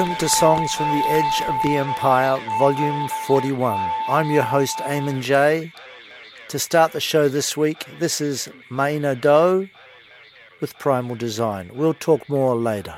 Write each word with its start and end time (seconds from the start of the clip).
Welcome 0.00 0.16
to 0.16 0.30
Songs 0.30 0.72
from 0.72 0.88
the 0.88 1.04
Edge 1.10 1.42
of 1.42 1.62
the 1.62 1.76
Empire, 1.76 2.40
Volume 2.58 3.06
41. 3.26 3.92
I'm 4.08 4.30
your 4.30 4.44
host, 4.44 4.78
Eamon 4.78 5.20
J. 5.20 5.74
To 6.48 6.58
start 6.58 6.92
the 6.92 7.00
show 7.00 7.28
this 7.28 7.54
week, 7.54 7.84
this 7.98 8.18
is 8.18 8.48
Maina 8.70 9.14
Doe 9.14 9.68
with 10.58 10.78
Primal 10.78 11.16
Design. 11.16 11.70
We'll 11.74 11.92
talk 11.92 12.26
more 12.30 12.56
later. 12.56 12.89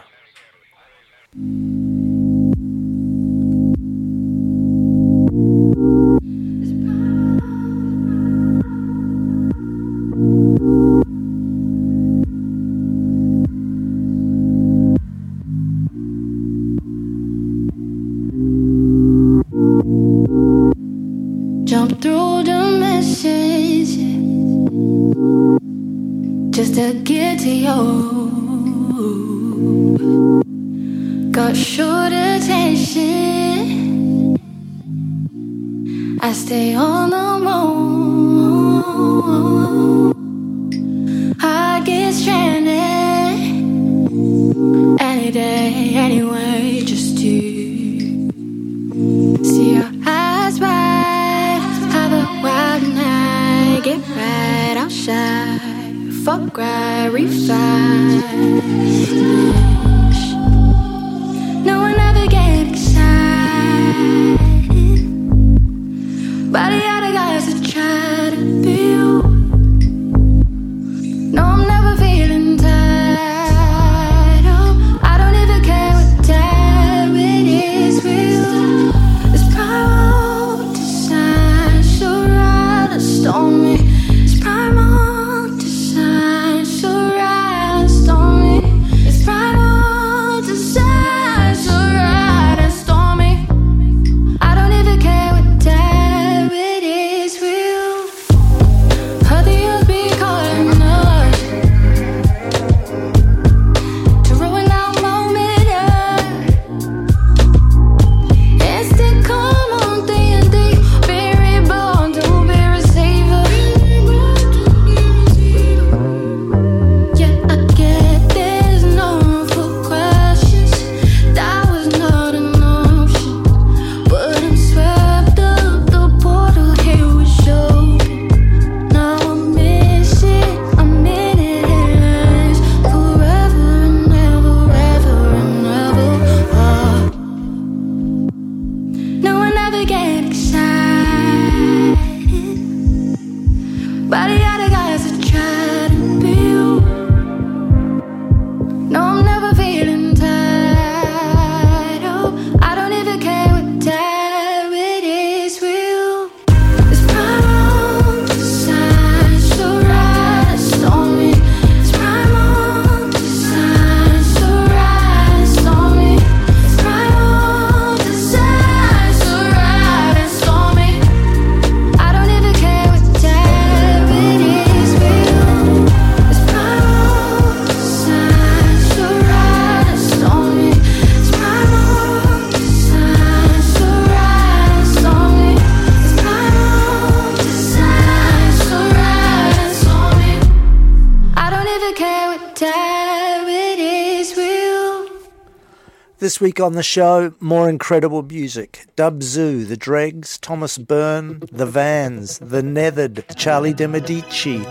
This 196.32 196.40
week 196.40 196.60
on 196.60 196.72
the 196.72 196.82
show, 196.82 197.34
more 197.40 197.68
incredible 197.68 198.22
music. 198.22 198.86
Dub 198.96 199.22
Zoo, 199.22 199.66
The 199.66 199.76
Dreggs, 199.76 200.38
Thomas 200.38 200.78
Byrne, 200.78 201.40
The 201.52 201.66
Vanns, 201.66 202.38
The 202.38 202.62
Nethered, 202.62 203.36
Charlie 203.36 203.74
De 203.74 203.86
Medici. 203.86 204.64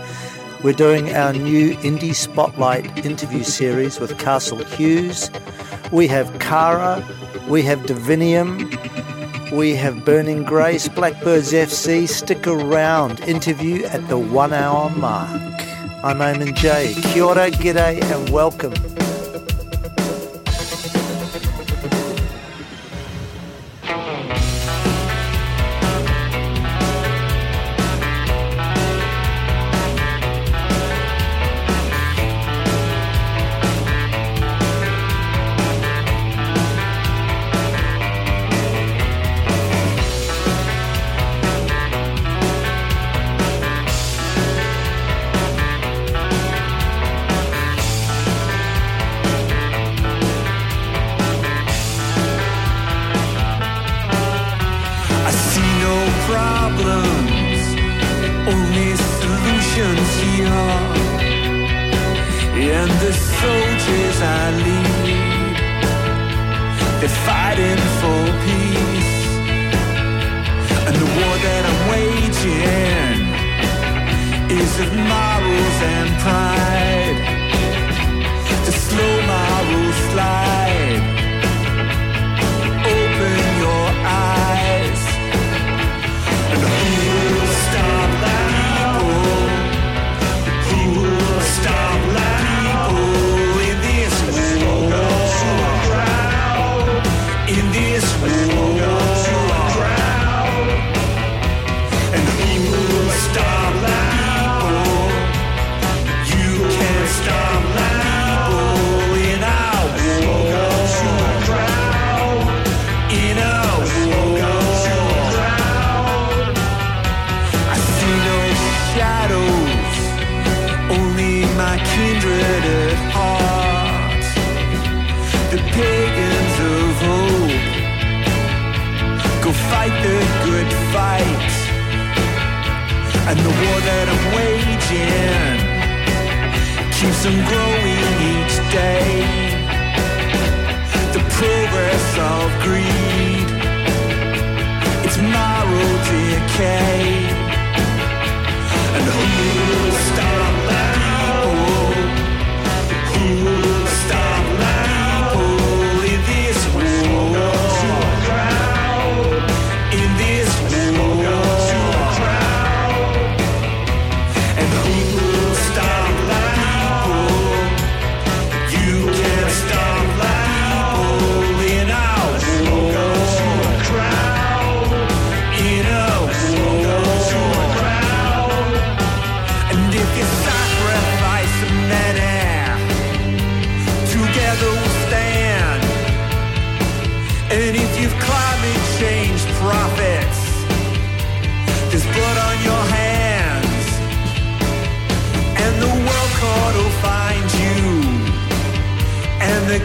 We're 0.64 0.72
doing 0.72 1.14
our 1.14 1.32
new 1.32 1.76
Indie 1.76 2.16
Spotlight 2.16 3.06
interview 3.06 3.44
series 3.44 4.00
with 4.00 4.18
Castle 4.18 4.64
Hughes. 4.64 5.30
We 5.92 6.08
have 6.08 6.36
Kara, 6.40 7.00
we 7.48 7.62
have 7.62 7.78
Divinium, 7.82 8.68
we 9.52 9.76
have 9.76 10.04
Burning 10.04 10.42
Grace, 10.42 10.88
Blackbirds 10.88 11.52
FC. 11.52 12.08
Stick 12.08 12.44
around. 12.48 13.20
Interview 13.20 13.84
at 13.84 14.08
the 14.08 14.18
one 14.18 14.52
hour 14.52 14.90
mark. 14.90 15.40
I'm 16.02 16.18
Eamon 16.18 16.56
J. 16.56 16.92
Kia 17.12 17.22
ora, 17.22 17.52
g'day, 17.52 18.02
and 18.02 18.30
welcome. 18.30 18.74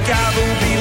think 0.05 0.09
I 0.09 0.76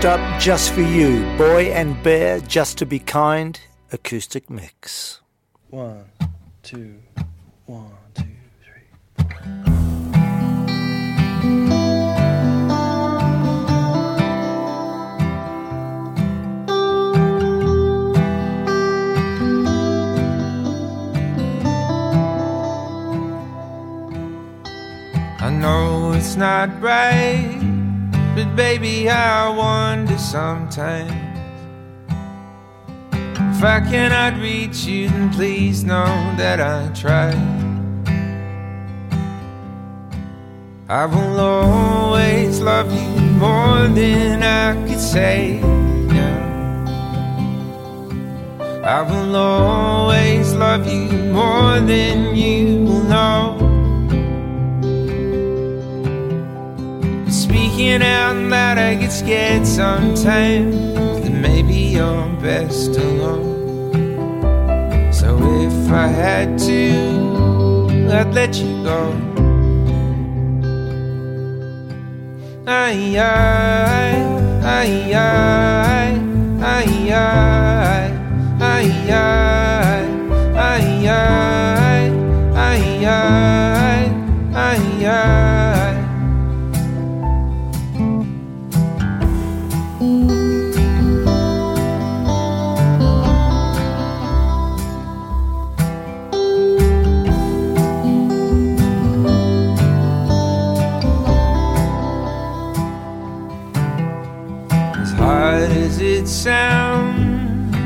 Next 0.00 0.18
up, 0.18 0.40
just 0.40 0.72
for 0.72 0.80
you, 0.80 1.20
Boy 1.36 1.64
and 1.72 2.02
Bear, 2.02 2.40
Just 2.40 2.78
to 2.78 2.86
Be 2.86 2.98
Kind, 2.98 3.60
acoustic 3.92 4.48
mix. 4.48 5.20
One, 5.68 6.06
two, 6.62 7.02
one, 7.66 7.92
two, 8.14 8.24
three. 8.64 8.86
I 25.40 25.50
know 25.50 26.12
it's 26.12 26.36
not 26.36 26.80
right, 26.80 27.59
but 28.44 28.56
baby, 28.56 29.10
I 29.10 29.48
wonder 29.50 30.16
sometimes 30.16 31.12
if 33.12 33.62
I 33.62 33.80
cannot 33.80 34.40
reach 34.40 34.84
you, 34.84 35.08
then 35.08 35.30
please 35.30 35.84
know 35.84 36.06
that 36.38 36.58
I 36.58 36.88
tried. 36.94 37.36
I 40.88 41.04
will 41.04 41.38
always 41.38 42.60
love 42.60 42.90
you 42.90 43.20
more 43.44 43.86
than 43.88 44.42
I 44.42 44.72
could 44.88 45.00
say. 45.00 45.60
I 48.82 49.02
will 49.02 49.36
always 49.36 50.54
love 50.54 50.86
you 50.86 51.12
more 51.32 51.78
than 51.80 52.34
you 52.34 52.84
will 52.84 53.04
know. 53.04 53.69
Out 57.80 58.36
loud, 58.36 58.76
I 58.76 58.94
get 58.94 59.10
scared 59.10 59.66
sometimes. 59.66 60.76
That 61.22 61.32
maybe 61.32 61.74
you're 61.96 62.28
best 62.42 62.90
alone. 62.90 63.92
So 65.10 65.38
if 65.62 65.90
I 65.90 66.08
had 66.08 66.58
to, 66.58 66.92
I'd 68.12 68.34
let 68.34 68.54
you 68.56 68.82
go. 68.84 69.16
Ay, 72.66 73.16
ay, 73.18 74.12
ay, 74.62 75.14
ay, 75.14 76.08
ay, 76.60 76.84
ay, 76.84 77.00
ay, 78.60 78.90
ay, 81.08 81.40
ay, 84.54 85.06
ay. 85.06 85.39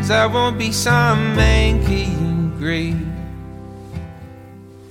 Sounds, 0.05 0.11
I 0.11 0.27
won't 0.27 0.59
be 0.59 0.73
some 0.73 1.35
you 1.37 2.53
grieve. 2.59 3.07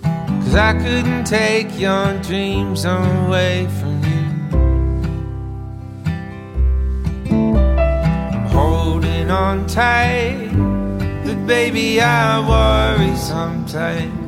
Cause 0.04 0.56
I 0.56 0.74
couldn't 0.74 1.26
take 1.26 1.80
your 1.80 2.18
dreams 2.22 2.86
away 2.86 3.68
from 3.80 4.04
you. 4.04 4.24
I'm 7.26 8.48
holding 8.48 9.30
on 9.30 9.68
tight, 9.68 10.50
but 11.26 11.46
baby, 11.46 12.02
I 12.02 12.40
worry 12.40 13.16
sometimes. 13.16 14.20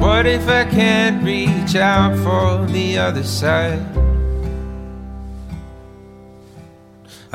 What 0.00 0.26
if 0.26 0.48
I 0.48 0.64
can't 0.64 1.24
reach 1.24 1.74
out 1.76 2.16
for 2.18 2.66
the 2.72 2.98
other 2.98 3.24
side? 3.24 4.05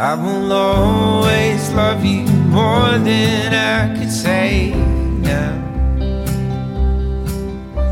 I 0.01 0.15
will 0.15 0.51
always 0.51 1.69
love 1.73 2.03
you 2.03 2.23
more 2.49 2.97
than 2.97 3.53
I 3.53 3.95
could 3.95 4.11
say 4.11 4.71
now. 4.73 5.53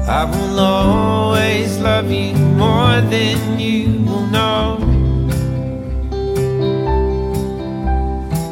I 0.08 0.26
will 0.26 0.60
always 0.60 1.78
love 1.78 2.10
you 2.10 2.34
more 2.34 3.00
than 3.02 3.60
you 3.60 4.02
will 4.08 4.26
know. 4.26 4.80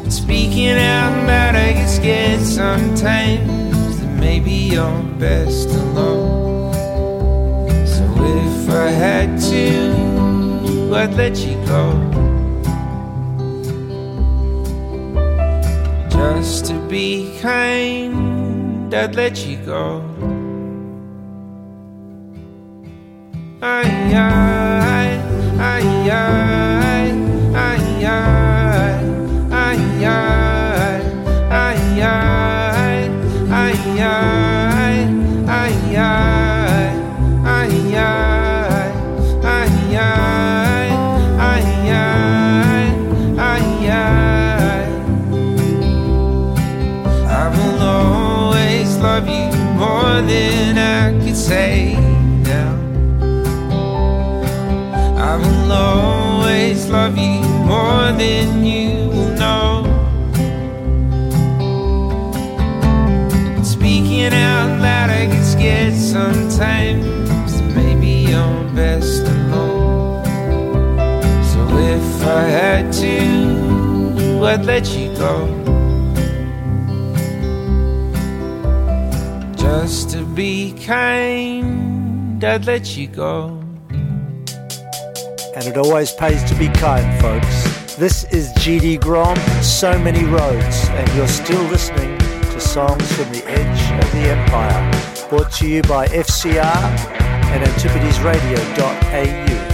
Speaking 0.08 0.78
out 0.78 1.26
loud, 1.26 1.56
I 1.56 1.72
get 1.72 1.88
scared 1.88 2.42
sometimes 2.42 4.00
that 4.00 4.20
maybe 4.20 4.52
you're 4.52 5.02
best 5.18 5.68
alone. 5.70 6.72
So 7.88 8.04
if 8.04 8.70
I 8.70 8.90
had 8.90 9.40
to, 9.50 10.94
I'd 10.94 11.14
let 11.14 11.36
you 11.38 11.56
go. 11.66 12.27
Just 16.18 16.66
to 16.66 16.74
be 16.88 17.38
kind, 17.40 18.92
I'd 18.92 19.14
let 19.14 19.46
you 19.46 19.56
go. 19.58 20.02
Ay, 23.62 23.88
ay, 24.14 25.20
ay, 25.60 26.10
ay, 26.10 26.77
I'd 74.48 74.64
let 74.64 74.88
you 74.96 75.14
go. 75.14 75.46
Just 79.58 80.08
to 80.12 80.24
be 80.24 80.72
kind, 80.86 82.42
I'd 82.42 82.64
let 82.64 82.96
you 82.96 83.08
go. 83.08 83.62
And 85.54 85.66
it 85.66 85.76
always 85.76 86.12
pays 86.12 86.42
to 86.44 86.54
be 86.54 86.68
kind, 86.68 87.20
folks. 87.20 87.96
This 87.96 88.24
is 88.32 88.50
GD 88.54 89.02
Grom, 89.02 89.36
So 89.62 89.98
Many 89.98 90.24
Roads, 90.24 90.88
and 90.88 91.06
you're 91.14 91.28
still 91.28 91.64
listening 91.64 92.16
to 92.16 92.58
songs 92.58 93.06
from 93.12 93.30
the 93.30 93.44
edge 93.44 94.02
of 94.02 94.10
the 94.12 94.30
empire. 94.30 95.28
Brought 95.28 95.52
to 95.58 95.68
you 95.68 95.82
by 95.82 96.06
FCR 96.06 96.82
and 97.52 97.64
AntipodesRadio.au. 97.64 98.94
Hey, 99.10 99.67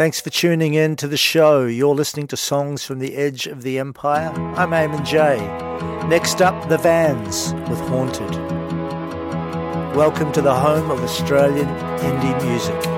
Thanks 0.00 0.18
for 0.18 0.30
tuning 0.30 0.72
in 0.72 0.96
to 0.96 1.06
the 1.06 1.18
show. 1.18 1.66
You're 1.66 1.94
listening 1.94 2.26
to 2.28 2.36
Songs 2.38 2.82
from 2.82 3.00
the 3.00 3.16
Edge 3.16 3.46
of 3.46 3.60
the 3.60 3.78
Empire. 3.78 4.32
I'm 4.56 4.70
Eamon 4.70 5.04
Jay. 5.04 5.36
Next 6.08 6.40
up, 6.40 6.70
The 6.70 6.78
Vanns 6.78 7.52
with 7.68 7.78
Haunted. 7.80 8.34
Welcome 9.94 10.32
to 10.32 10.40
the 10.40 10.54
home 10.54 10.90
of 10.90 11.04
Australian 11.04 11.68
indie 11.98 12.46
music. 12.46 12.89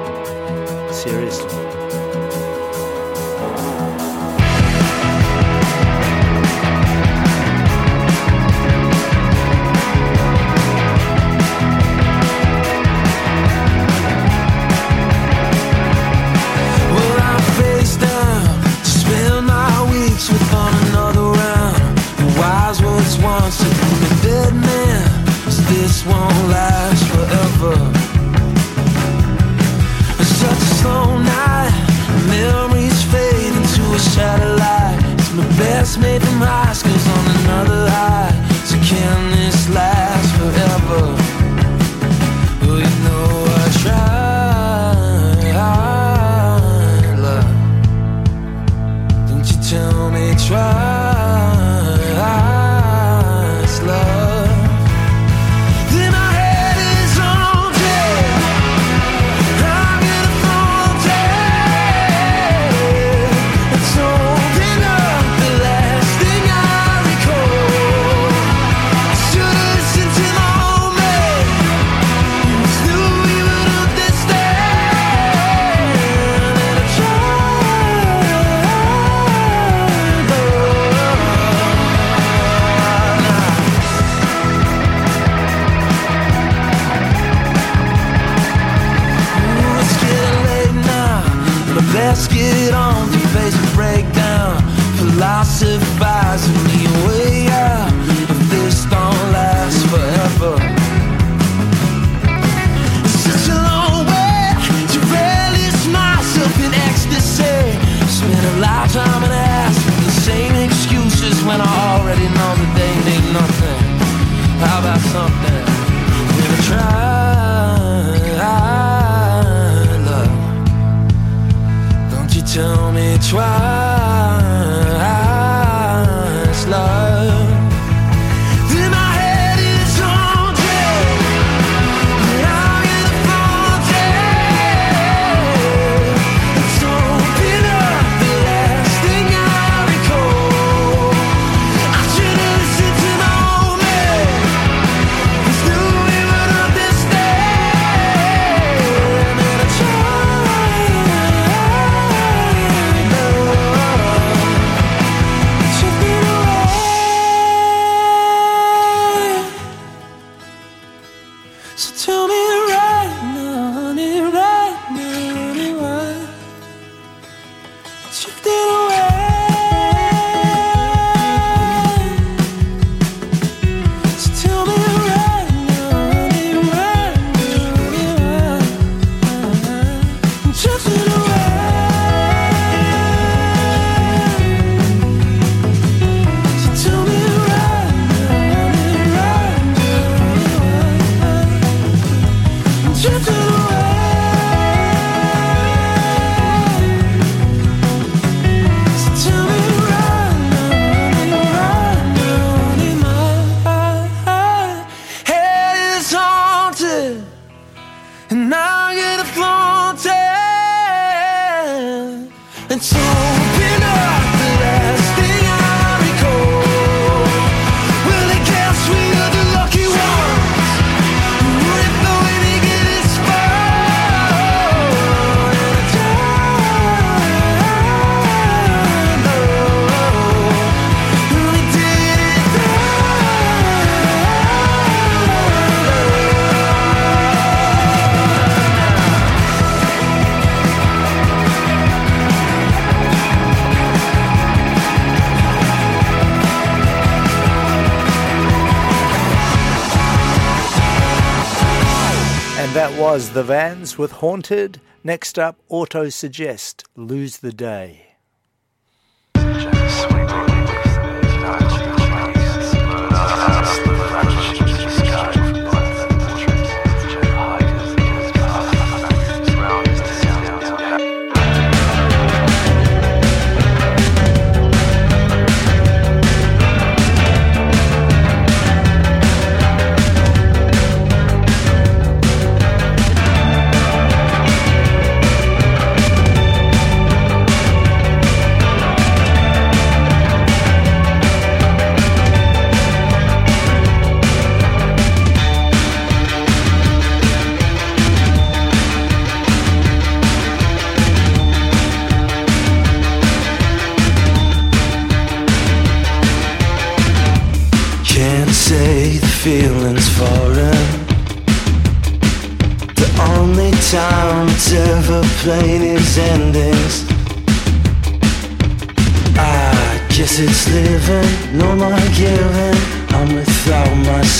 was 253.12 253.32
The 253.32 253.42
Vanns 253.42 253.98
with 253.98 254.10
Haunted. 254.10 254.80
Next 255.04 255.38
up, 255.38 255.58
Autosuggest 255.70 256.84
Lose 256.96 257.40
the 257.40 257.52
Day. 257.52 258.06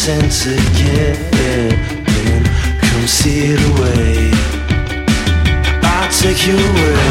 sense 0.03 0.47
again. 0.47 1.71
Come 2.81 3.07
see 3.07 3.55
it 3.55 3.61
away. 3.71 4.33
I'll 5.81 6.11
take 6.11 6.45
you 6.45 6.57
away. 6.57 7.02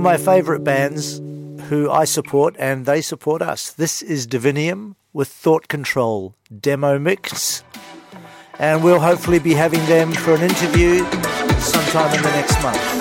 of 0.00 0.04
my 0.04 0.16
favourite 0.16 0.64
bands 0.64 1.18
who 1.68 1.90
I 1.90 2.04
support 2.04 2.56
and 2.58 2.86
they 2.86 3.02
support 3.02 3.42
us. 3.42 3.72
This 3.72 4.00
is 4.00 4.26
Divinium 4.26 4.94
with 5.12 5.28
Thought 5.28 5.68
Control 5.68 6.34
demo 6.58 6.98
mix. 6.98 7.62
And 8.58 8.82
we'll 8.82 9.00
hopefully 9.00 9.38
be 9.40 9.52
having 9.52 9.84
them 9.86 10.12
for 10.12 10.34
an 10.34 10.40
interview 10.40 11.04
sometime 11.60 12.14
in 12.16 12.22
the 12.22 12.30
next 12.30 12.62
month. 12.62 12.99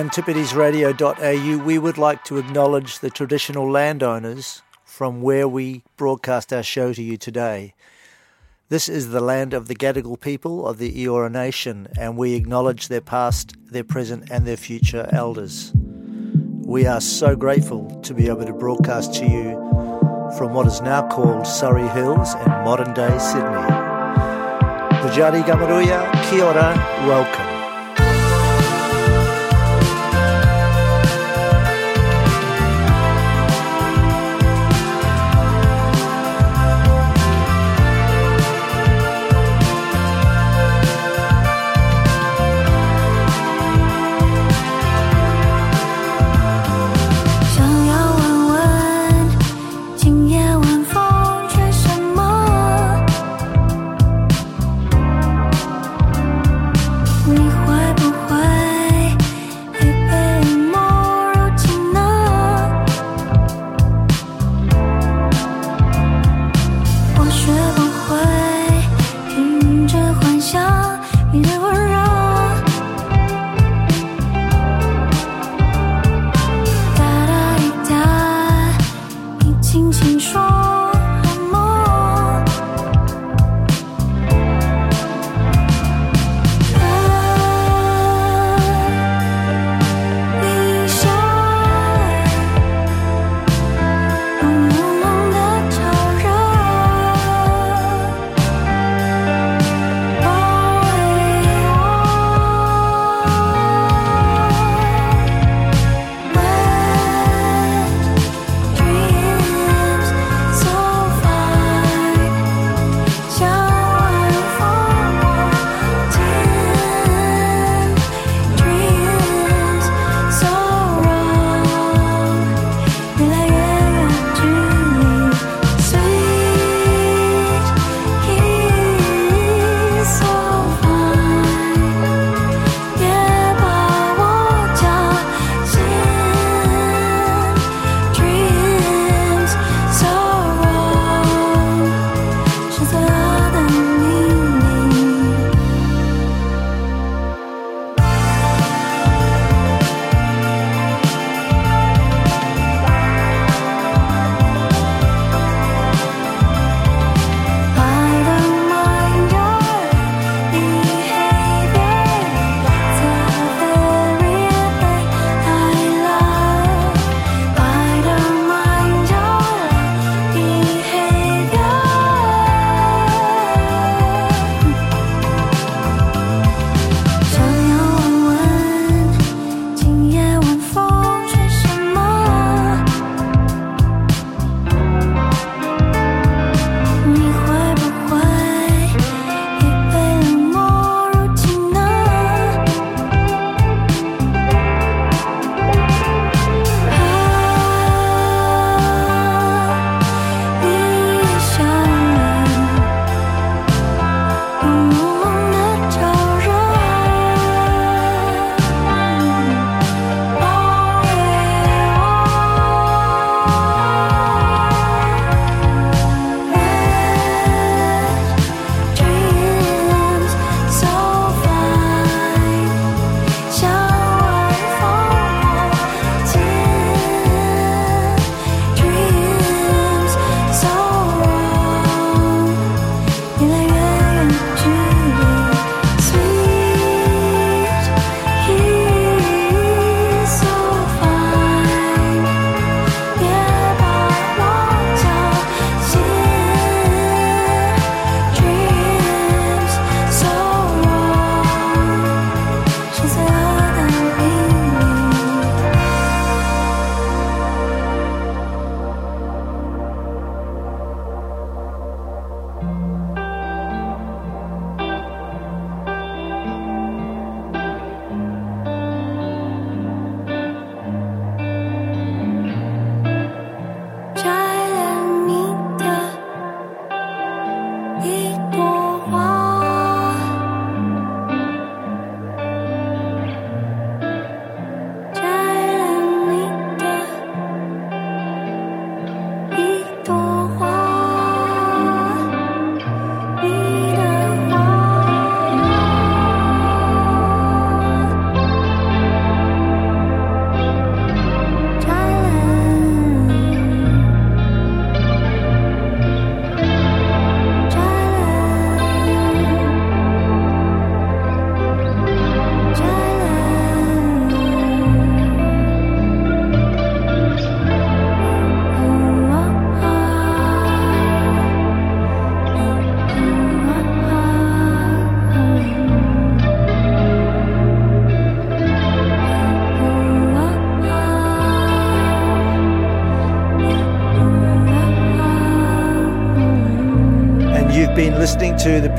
antipodesradio.au, 0.00 1.62
we 1.62 1.78
would 1.78 1.98
like 1.98 2.24
to 2.24 2.38
acknowledge 2.38 3.00
the 3.00 3.10
traditional 3.10 3.70
landowners 3.70 4.62
from 4.82 5.20
where 5.20 5.46
we 5.46 5.82
broadcast 5.98 6.54
our 6.54 6.62
show 6.62 6.90
to 6.94 7.02
you 7.02 7.18
today. 7.18 7.74
This 8.70 8.88
is 8.88 9.10
the 9.10 9.20
land 9.20 9.52
of 9.52 9.68
the 9.68 9.74
Gadigal 9.74 10.18
people 10.18 10.66
of 10.66 10.78
the 10.78 10.90
Eora 11.04 11.30
Nation, 11.30 11.86
and 11.98 12.16
we 12.16 12.34
acknowledge 12.34 12.88
their 12.88 13.02
past, 13.02 13.54
their 13.70 13.84
present, 13.84 14.30
and 14.30 14.46
their 14.46 14.56
future 14.56 15.06
elders. 15.12 15.70
We 15.74 16.86
are 16.86 17.02
so 17.02 17.36
grateful 17.36 18.00
to 18.00 18.14
be 18.14 18.28
able 18.28 18.46
to 18.46 18.54
broadcast 18.54 19.12
to 19.16 19.26
you 19.26 19.52
from 20.38 20.54
what 20.54 20.66
is 20.66 20.80
now 20.80 21.06
called 21.08 21.46
Surry 21.46 21.88
Hills 21.88 22.32
in 22.32 22.48
modern 22.64 22.94
day 22.94 23.18
Sydney. 23.18 23.68
Bujari 25.02 25.42
Gamaruya, 25.42 26.30
kia 26.30 26.44
ora, 26.44 26.74
welcome. 27.06 27.49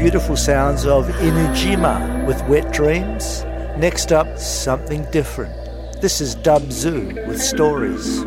Beautiful 0.02 0.36
sounds 0.36 0.88
of 0.88 1.06
Inu-Jima 1.06 2.26
with 2.26 2.42
Wet 2.48 2.74
Dreams. 2.74 3.44
Next 3.78 4.12
up, 4.12 4.40
something 4.40 5.06
different. 5.12 5.54
This 6.02 6.22
is 6.22 6.34
Dub 6.34 6.72
Zoo 6.72 7.14
with 7.28 7.40
Stories. 7.40 8.26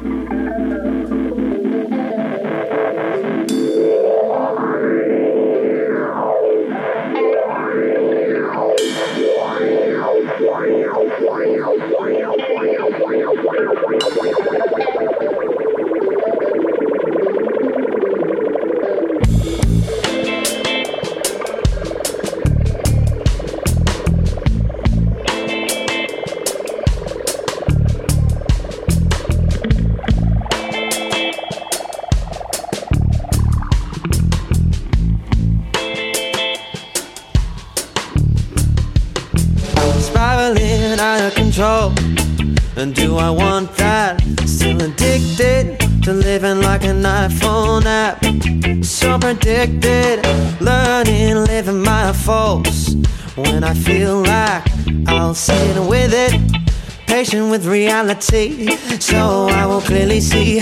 Reality. 57.84 58.46
So 58.98 59.48
I 59.60 59.66
will 59.66 59.80
clearly 59.80 60.20
see 60.20 60.60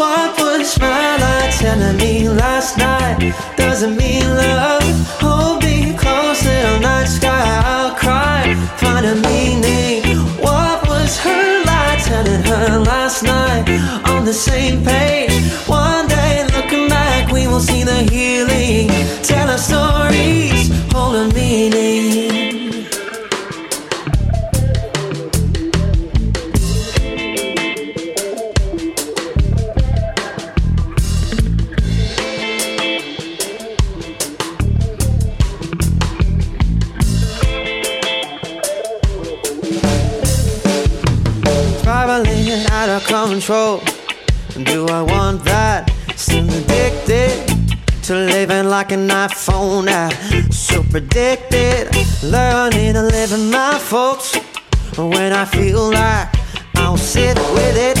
what 0.00 0.30
was 0.38 0.78
my 0.78 1.08
light 1.24 1.52
telling 1.58 1.96
me 1.96 2.28
last 2.28 2.78
night. 2.78 3.18
Doesn't 3.56 3.96
mean 3.96 4.24
love. 4.42 4.84
Hold 5.24 5.64
me 5.64 5.94
close, 6.02 6.40
little 6.44 6.80
night 6.80 7.08
sky. 7.18 7.46
I'll 7.72 7.94
cry, 8.02 8.42
find 8.82 9.04
a 9.14 9.16
meaning. 9.28 10.02
What 10.46 10.78
was 10.88 11.18
her 11.26 11.46
light 11.70 12.00
telling 12.10 12.44
her 12.52 12.78
last 12.92 13.22
night? 13.22 13.64
On 14.12 14.24
the 14.24 14.36
same 14.48 14.84
page. 14.84 15.34
One 15.66 16.06
day, 16.06 16.46
looking 16.56 16.88
back, 16.88 17.32
we 17.32 17.46
will 17.50 17.64
see 17.70 17.82
the 17.82 17.98
healing. 18.10 18.29
Predicted, 51.00 51.88
learning 52.22 52.92
to 52.92 53.02
live 53.02 53.32
in 53.32 53.50
my 53.50 53.78
faults. 53.78 54.36
When 54.98 55.32
I 55.32 55.44
feel 55.44 55.90
like 55.90 56.28
I'll 56.76 56.98
sit 56.98 57.36
with 57.54 57.76
it, 57.76 57.96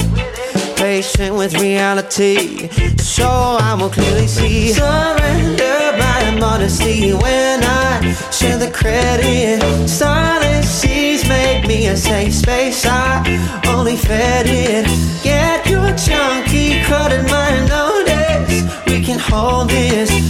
patient 0.76 1.34
with 1.34 1.54
reality. 1.60 2.68
So 2.98 3.26
I 3.26 3.74
will 3.80 3.88
clearly 3.88 4.26
see. 4.26 4.72
Surrender 4.72 5.96
my 5.98 6.36
modesty 6.38 7.12
when 7.12 7.64
I 7.64 8.12
share 8.30 8.58
the 8.58 8.70
credit. 8.70 9.62
Silent 9.88 10.64
seas 10.64 11.26
make 11.28 11.66
me 11.66 11.88
a 11.88 11.96
safe 11.96 12.34
space. 12.34 12.84
I 12.84 13.62
only 13.68 13.96
fed 13.96 14.46
it. 14.46 14.84
Get 15.22 15.66
your 15.66 15.88
chunky 15.96 16.82
crowded 16.84 17.24
mind 17.30 17.68
notice. 17.68 18.62
We 18.86 19.02
can 19.02 19.18
hold 19.18 19.70
this. 19.70 20.29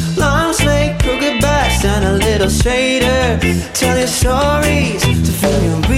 Straighter. 2.61 3.38
Tell 3.72 3.96
your 3.96 4.06
stories 4.06 5.02
to 5.02 5.32
feel 5.40 5.62
you 5.62 5.89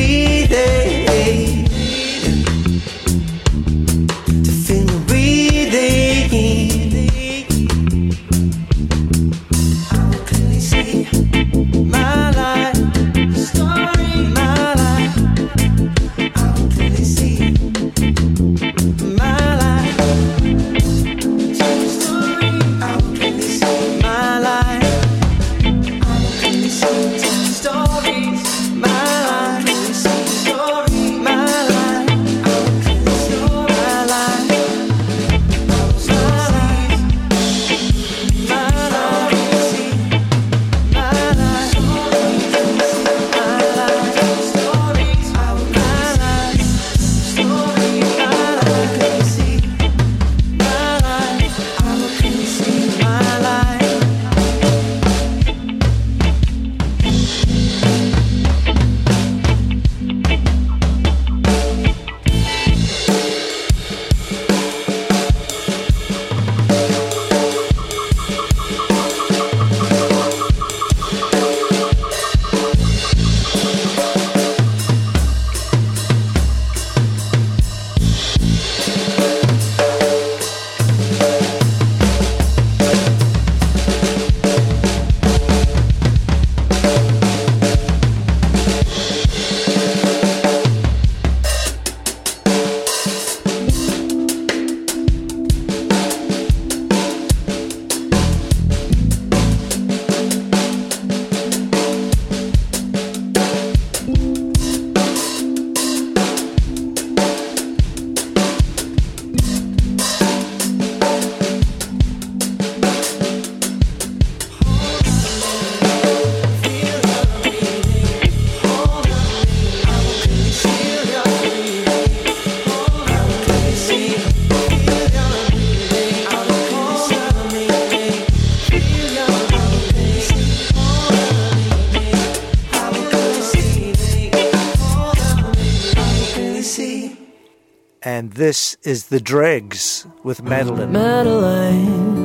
is 138.84 139.06
The 139.06 139.20
Dreggs 139.20 140.06
with 140.24 140.42
Madelaine. 140.42 140.90
Madelaine, 140.90 142.18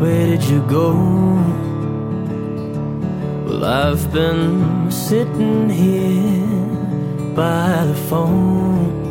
where 0.00 0.26
did 0.26 0.42
you 0.44 0.60
go? 0.66 0.92
Well, 3.46 3.64
I've 3.64 4.12
been 4.12 4.90
sitting 4.90 5.70
here 5.70 6.44
by 7.36 7.84
the 7.86 7.94
phone. 8.08 9.04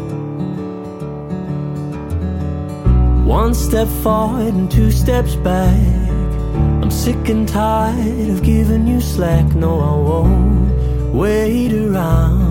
One 3.26 3.54
step 3.54 3.88
forward 3.88 4.54
and 4.54 4.70
two 4.70 4.92
steps 4.92 5.36
back. 5.36 5.80
I'm 6.84 6.92
sick 6.92 7.30
and 7.30 7.48
tired 7.48 8.30
of 8.30 8.44
giving 8.44 8.86
you 8.86 9.00
slack. 9.00 9.46
No, 9.56 9.80
I 9.80 9.96
won't 9.96 11.14
wait 11.14 11.72
around 11.72 12.43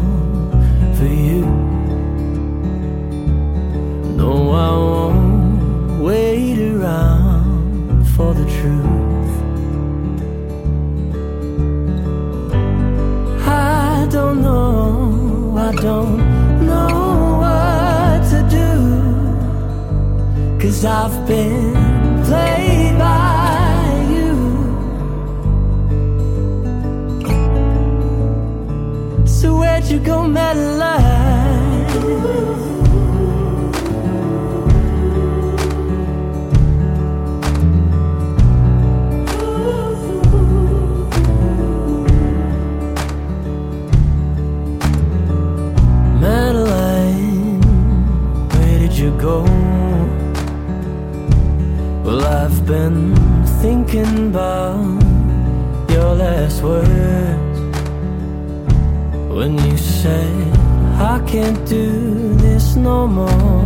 truth. 8.62 9.34
I 13.44 14.06
don't 14.08 14.40
know, 14.40 15.56
I 15.58 15.72
don't 15.86 16.18
know 16.68 17.38
what 17.42 18.18
to 18.32 18.40
do. 18.58 18.70
Cause 20.60 20.84
I've 20.84 21.26
been 21.26 21.74
played 22.28 22.94
by 22.98 24.06
you. 24.14 24.34
So 29.26 29.46
where'd 29.58 29.86
you 29.86 29.98
go, 29.98 30.18
Madelaine? 30.36 31.12
Go? 49.22 49.42
Well, 52.04 52.24
I've 52.24 52.66
been 52.66 53.14
thinking 53.62 54.14
about 54.30 55.00
your 55.94 56.12
last 56.16 56.60
words 56.60 57.58
when 59.36 59.52
you 59.64 59.76
said, 59.76 60.56
I 61.14 61.20
can't 61.32 61.60
do 61.68 62.34
this 62.34 62.74
no 62.74 63.06
more. 63.06 63.62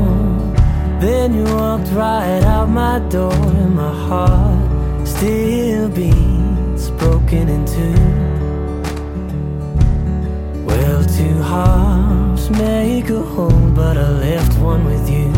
Then 1.01 1.35
you 1.39 1.45
walked 1.45 1.91
right 1.93 2.43
out 2.55 2.69
my 2.69 2.99
door, 3.09 3.33
and 3.63 3.75
my 3.75 3.95
heart 4.09 5.09
still 5.09 5.89
beats 5.89 6.91
broken 7.01 7.49
in 7.49 7.63
two. 7.75 8.03
Well, 10.69 11.03
two 11.19 11.39
hearts 11.43 12.51
make 12.51 13.09
a 13.09 13.23
hole, 13.23 13.71
but 13.75 13.97
I 13.97 14.11
left 14.27 14.59
one 14.59 14.85
with 14.85 15.09
you. 15.09 15.36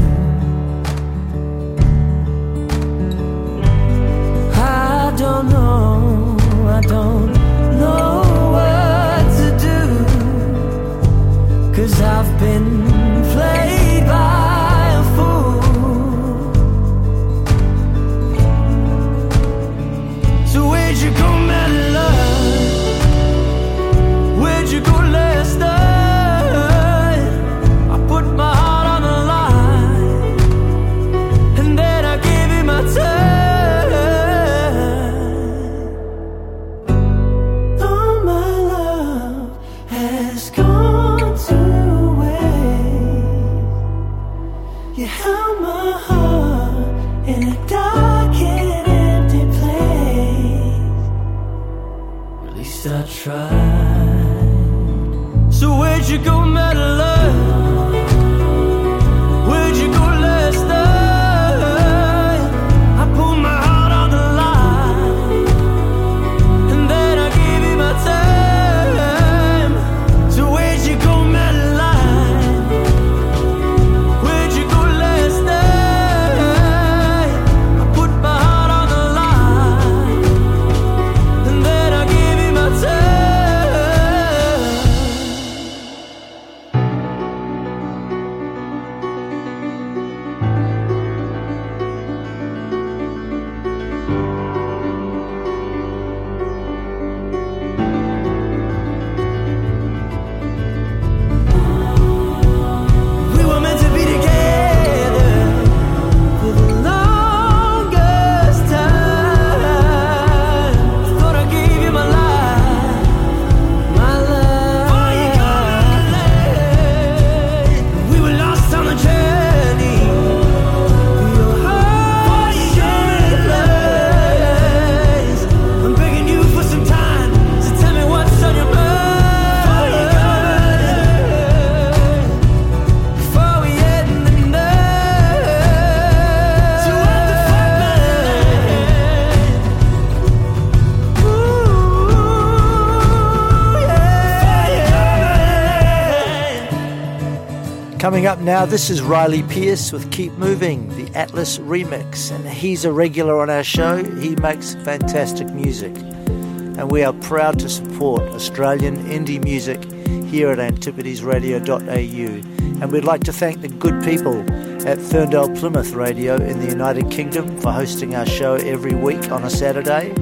Coming 148.19 148.27
up 148.27 148.41
now, 148.41 148.66
this 148.66 148.91
is 148.91 149.01
Riley 149.01 149.45
Pearce 149.45 149.93
with 149.93 150.11
Keep 150.11 150.33
Moving, 150.33 150.89
the 150.97 151.09
Atlas 151.16 151.59
remix. 151.59 152.35
And 152.35 152.45
he's 152.49 152.85
a 152.85 152.91
regular 152.91 153.41
on 153.41 153.49
our 153.49 153.62
show. 153.62 154.03
He 154.19 154.35
makes 154.35 154.75
fantastic 154.75 155.49
music. 155.51 155.97
And 155.97 156.91
we 156.91 157.05
are 157.05 157.12
proud 157.12 157.61
to 157.61 157.69
support 157.69 158.23
Australian 158.23 158.97
indie 159.05 159.41
music 159.41 159.85
here 160.29 160.51
at 160.51 160.59
antipodesradio.au. 160.59 162.83
And 162.83 162.91
we'd 162.91 163.05
like 163.05 163.23
to 163.23 163.33
thank 163.33 163.61
the 163.61 163.69
good 163.69 164.03
people 164.03 164.41
at 164.85 165.01
Ferndale 165.01 165.55
Plymouth 165.55 165.93
Radio 165.93 166.35
in 166.35 166.59
the 166.59 166.66
United 166.66 167.12
Kingdom 167.12 167.61
for 167.61 167.71
hosting 167.71 168.16
our 168.16 168.27
show 168.27 168.57
every 168.57 168.97
week 168.97 169.31
on 169.31 169.45
a 169.45 169.51
Saturday. 169.51 170.12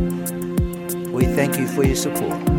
We 1.13 1.25
thank 1.25 1.57
you 1.57 1.67
for 1.67 1.83
your 1.83 1.97
support. 1.97 2.56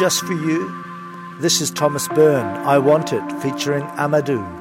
Just 0.00 0.24
for 0.24 0.32
you. 0.32 0.72
This 1.40 1.60
is 1.60 1.70
Thomas 1.70 2.08
Byrne, 2.08 2.46
I 2.66 2.78
Want 2.78 3.12
It, 3.12 3.20
featuring 3.42 3.82
Amadou. 3.98 4.59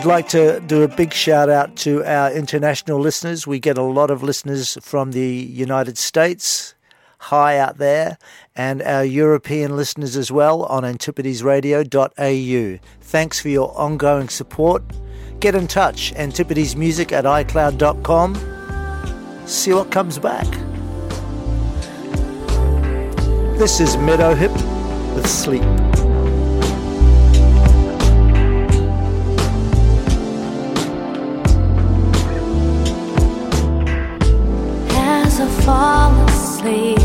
We'd 0.00 0.06
like 0.06 0.28
to 0.28 0.60
do 0.60 0.82
a 0.82 0.88
big 0.88 1.12
shout 1.12 1.50
out 1.50 1.76
to 1.84 2.02
our 2.04 2.32
international 2.32 2.98
listeners. 2.98 3.46
We 3.46 3.60
get 3.60 3.76
a 3.76 3.82
lot 3.82 4.10
of 4.10 4.22
listeners 4.22 4.78
from 4.80 5.10
the 5.12 5.28
United 5.28 5.98
States, 5.98 6.74
high 7.18 7.58
out 7.58 7.76
there, 7.76 8.16
and 8.56 8.80
our 8.80 9.04
European 9.04 9.76
listeners 9.76 10.16
as 10.16 10.32
well 10.32 10.62
on 10.62 10.84
antipodesradio.au. 10.84 12.78
Thanks 13.02 13.40
for 13.40 13.50
your 13.50 13.78
ongoing 13.78 14.30
support. 14.30 14.82
Get 15.38 15.54
in 15.54 15.66
touch, 15.66 16.14
antipodesmusic 16.14 17.12
at 17.12 17.26
icloud.com. 17.26 18.36
See 19.46 19.74
what 19.74 19.90
comes 19.90 20.18
back. 20.18 20.46
This 23.58 23.80
is 23.80 23.96
Meadowhip 23.96 24.54
with 25.14 25.28
Sleep. 25.28 25.69
Asleep, 36.70 36.99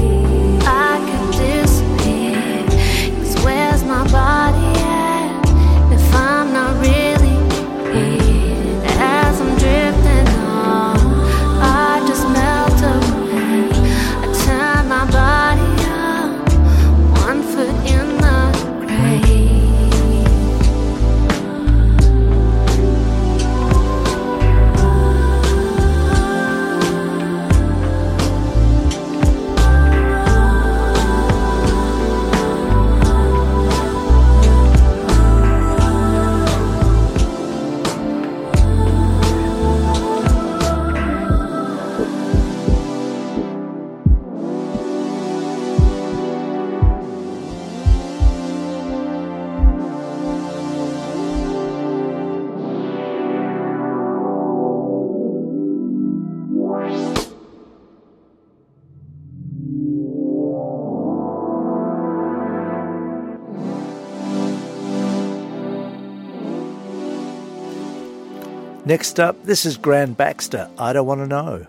Next 68.96 69.20
up, 69.20 69.44
this 69.44 69.66
is 69.66 69.76
Grand 69.76 70.16
Baxter. 70.16 70.70
I 70.78 70.94
don't 70.94 71.06
want 71.06 71.20
to 71.20 71.28
know. 71.28 71.68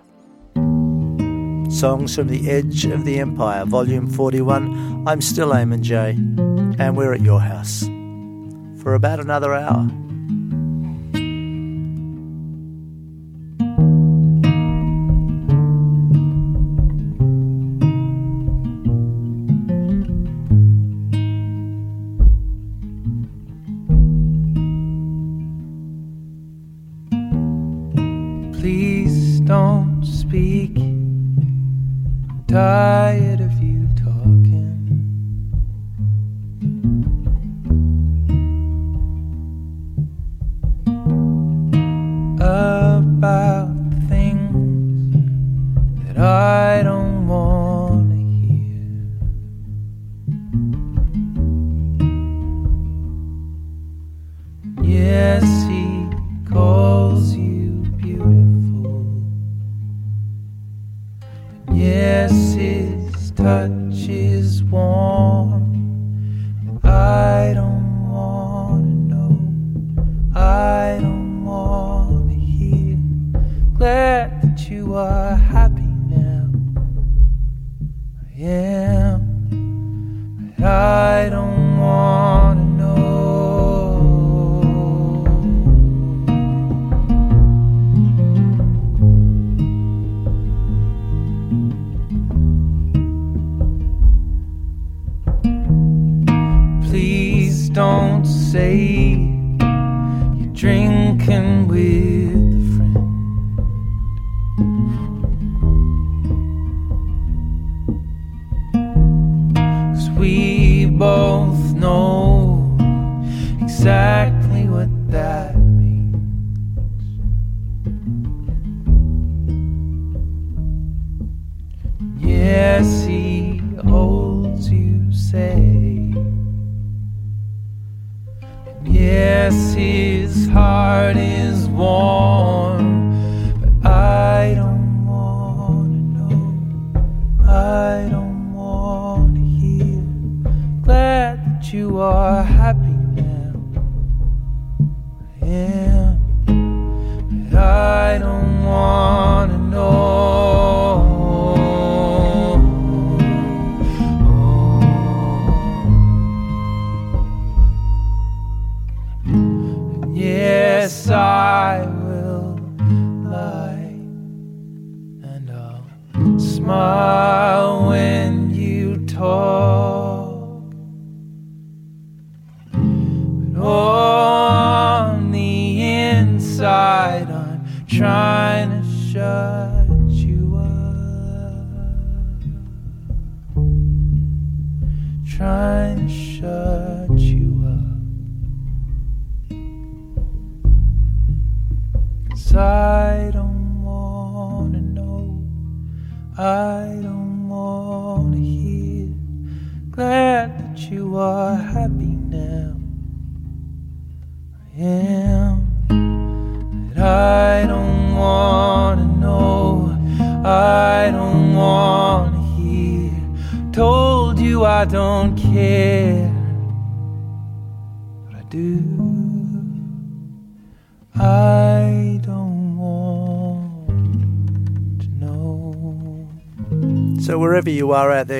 Songs 1.68 2.14
from 2.14 2.28
the 2.28 2.48
Edge 2.48 2.84
of 2.84 3.04
the 3.04 3.18
Empire, 3.18 3.64
Volume 3.64 4.08
41. 4.08 5.08
I'm 5.08 5.20
still 5.20 5.48
Eamon 5.48 5.80
J, 5.80 6.10
and 6.80 6.96
we're 6.96 7.12
at 7.12 7.22
your 7.22 7.40
house 7.40 7.82
for 8.80 8.94
about 8.94 9.18
another 9.18 9.54
hour. 9.54 9.90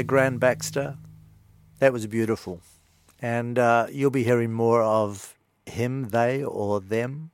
Grand 0.07 0.41
Baxter, 0.41 0.97
that 1.79 1.93
was 1.93 2.07
beautiful. 2.07 2.61
And 3.21 3.59
uh, 3.59 3.87
you'll 3.91 4.11
be 4.11 4.25
hearing 4.25 4.53
more 4.53 4.83
of 4.83 5.35
him, 5.65 6.11
they, 6.11 6.45
or 6.45 6.81
them 6.81 7.31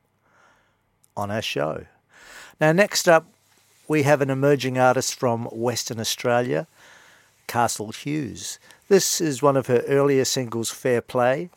on 1.16 1.30
our 1.30 1.42
show. 1.42 1.86
Now, 2.60 2.72
next 2.72 3.08
up, 3.08 3.26
we 3.88 4.04
have 4.04 4.20
an 4.20 4.30
emerging 4.30 4.78
artist 4.78 5.14
from 5.14 5.46
Western 5.46 6.00
Australia, 6.00 6.66
Castle 7.46 7.90
Hughes. 7.90 8.58
This 8.88 9.20
is 9.20 9.42
one 9.42 9.56
of 9.56 9.66
her 9.66 9.82
earlier 9.88 10.24
singles, 10.24 10.70
Fairplay. 10.70 11.50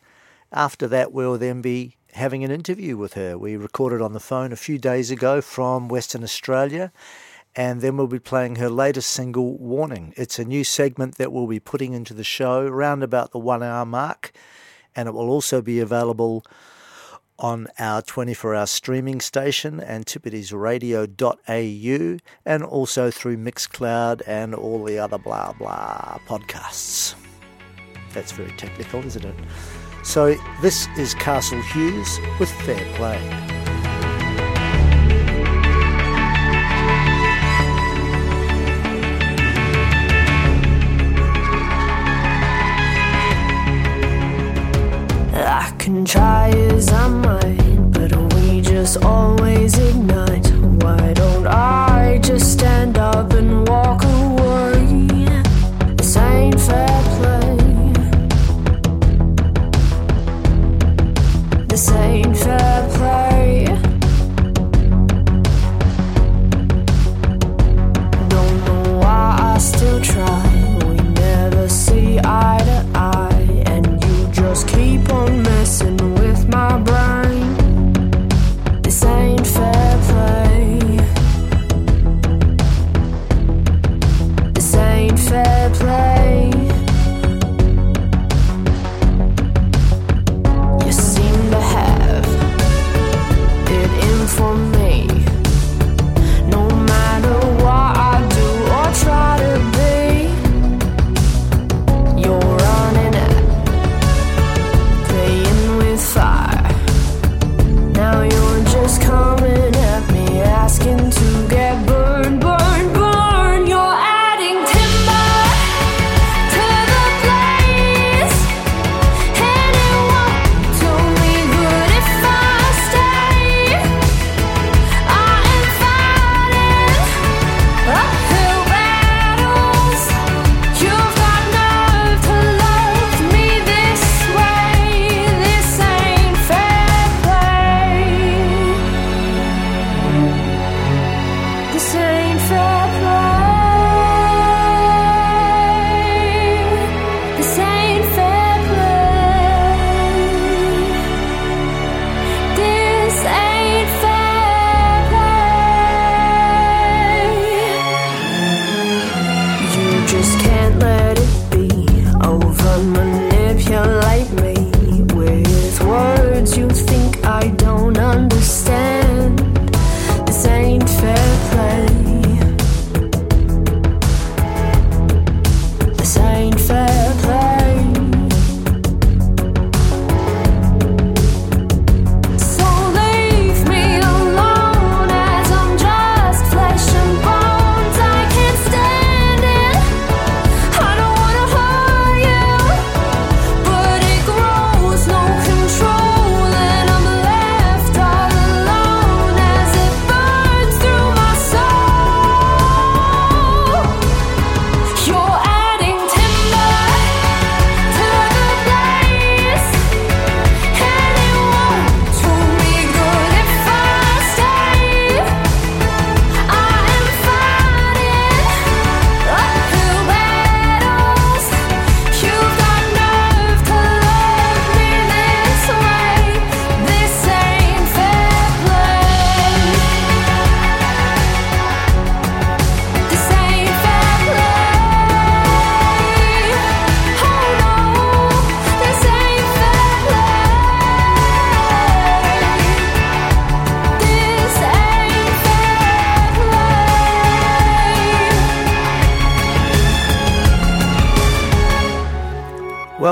After 0.52 0.88
that, 0.88 1.12
we'll 1.12 1.38
then 1.38 1.62
be 1.62 1.96
having 2.14 2.44
an 2.44 2.52
interview 2.52 2.98
with 2.98 3.14
her. 3.14 3.38
We 3.38 3.56
recorded 3.58 4.02
on 4.02 4.14
the 4.14 4.20
phone 4.20 4.52
a 4.52 4.58
few 4.58 4.78
days 4.78 5.12
ago 5.12 5.42
from 5.42 5.88
Western 5.88 6.24
Australia, 6.24 6.92
and 7.56 7.82
then 7.82 7.98
we'll 7.98 8.08
be 8.08 8.20
playing 8.20 8.58
her 8.58 8.70
latest 8.70 9.10
single, 9.10 9.58
Warning. 9.58 10.14
It's 10.18 10.40
a 10.40 10.46
new 10.46 10.64
segment 10.64 11.18
that 11.18 11.32
we'll 11.32 11.48
be 11.48 11.60
putting 11.60 11.94
into 11.94 12.14
the 12.14 12.24
show 12.24 12.62
around 12.62 13.02
about 13.04 13.32
the 13.32 13.40
one 13.40 13.64
hour 13.64 13.86
mark, 13.86 14.32
and 14.96 15.08
it 15.08 15.14
will 15.14 15.30
also 15.30 15.62
be 15.62 15.80
available 15.80 16.46
on 17.38 17.68
our 17.80 18.02
24 18.02 18.56
hour 18.56 18.66
streaming 18.66 19.22
station, 19.22 19.80
antipodesradio.au, 19.80 22.18
and 22.46 22.64
also 22.64 23.12
through 23.12 23.38
Mixcloud 23.38 24.22
and 24.28 24.56
all 24.56 24.84
the 24.84 25.00
other 25.00 25.18
blah 25.18 25.54
blah 25.54 26.20
podcasts. 26.28 27.16
That's 28.14 28.32
very 28.32 28.52
technical, 28.58 29.06
isn't 29.06 29.26
it? 29.26 29.36
So, 30.04 30.36
this 30.62 30.88
is 30.98 31.14
Castle 31.16 31.62
Hughes 31.62 32.20
with 32.40 32.52
Fair 32.62 32.86
Play. 32.96 33.55
Can 45.86 46.04
try 46.04 46.50
as 46.50 46.92
I 46.92 47.08
might, 47.08 47.92
but 47.92 48.12
we 48.34 48.60
just 48.60 48.98
always 49.04 49.78
ignite. 49.78 50.48
Why 50.82 51.14
don't 51.14 51.46
I 51.46 52.18
just 52.24 52.54
stand 52.54 52.98
up 52.98 53.32
and 53.34 53.68
walk 53.70 54.04
away? 54.04 55.08
This 55.96 56.18
ain't 56.18 56.60
fair 56.60 57.04
play. 57.20 57.35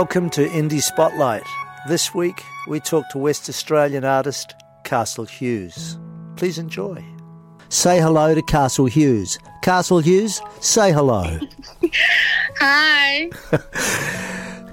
Welcome 0.03 0.29
to 0.31 0.49
Indie 0.49 0.81
Spotlight. 0.81 1.43
This 1.87 2.13
week 2.13 2.43
we 2.67 2.81
talk 2.81 3.07
to 3.11 3.17
West 3.17 3.47
Australian 3.47 4.03
artist 4.03 4.53
Castle 4.83 5.23
Hughes. 5.23 5.97
Please 6.35 6.57
enjoy. 6.57 7.01
Say 7.69 8.01
hello 8.01 8.35
to 8.35 8.41
Castle 8.41 8.87
Hughes. 8.87 9.39
Castle 9.61 9.99
Hughes, 9.99 10.41
say 10.59 10.91
hello. 10.91 11.39
Hi. 12.59 13.29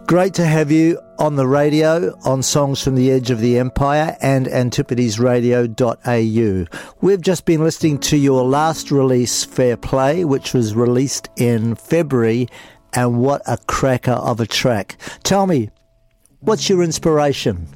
Great 0.08 0.34
to 0.34 0.44
have 0.44 0.72
you 0.72 1.00
on 1.20 1.36
the 1.36 1.46
radio 1.46 2.12
on 2.24 2.42
Songs 2.42 2.82
from 2.82 2.96
the 2.96 3.12
Edge 3.12 3.30
of 3.30 3.38
the 3.38 3.56
Empire 3.56 4.16
and 4.20 4.46
antipodesradio.au. 4.46 6.90
We've 7.00 7.22
just 7.22 7.44
been 7.44 7.62
listening 7.62 8.00
to 8.00 8.16
your 8.16 8.42
last 8.42 8.90
release, 8.90 9.44
Fairplay, 9.44 10.24
which 10.24 10.52
was 10.52 10.74
released 10.74 11.28
in 11.36 11.76
February, 11.76 12.48
and 12.92 13.18
what 13.18 13.42
a 13.46 13.58
cracker 13.66 14.12
of 14.12 14.40
a 14.40 14.46
track. 14.46 14.96
Tell 15.22 15.46
me, 15.46 15.70
what's 16.40 16.68
your 16.68 16.82
inspiration? 16.82 17.68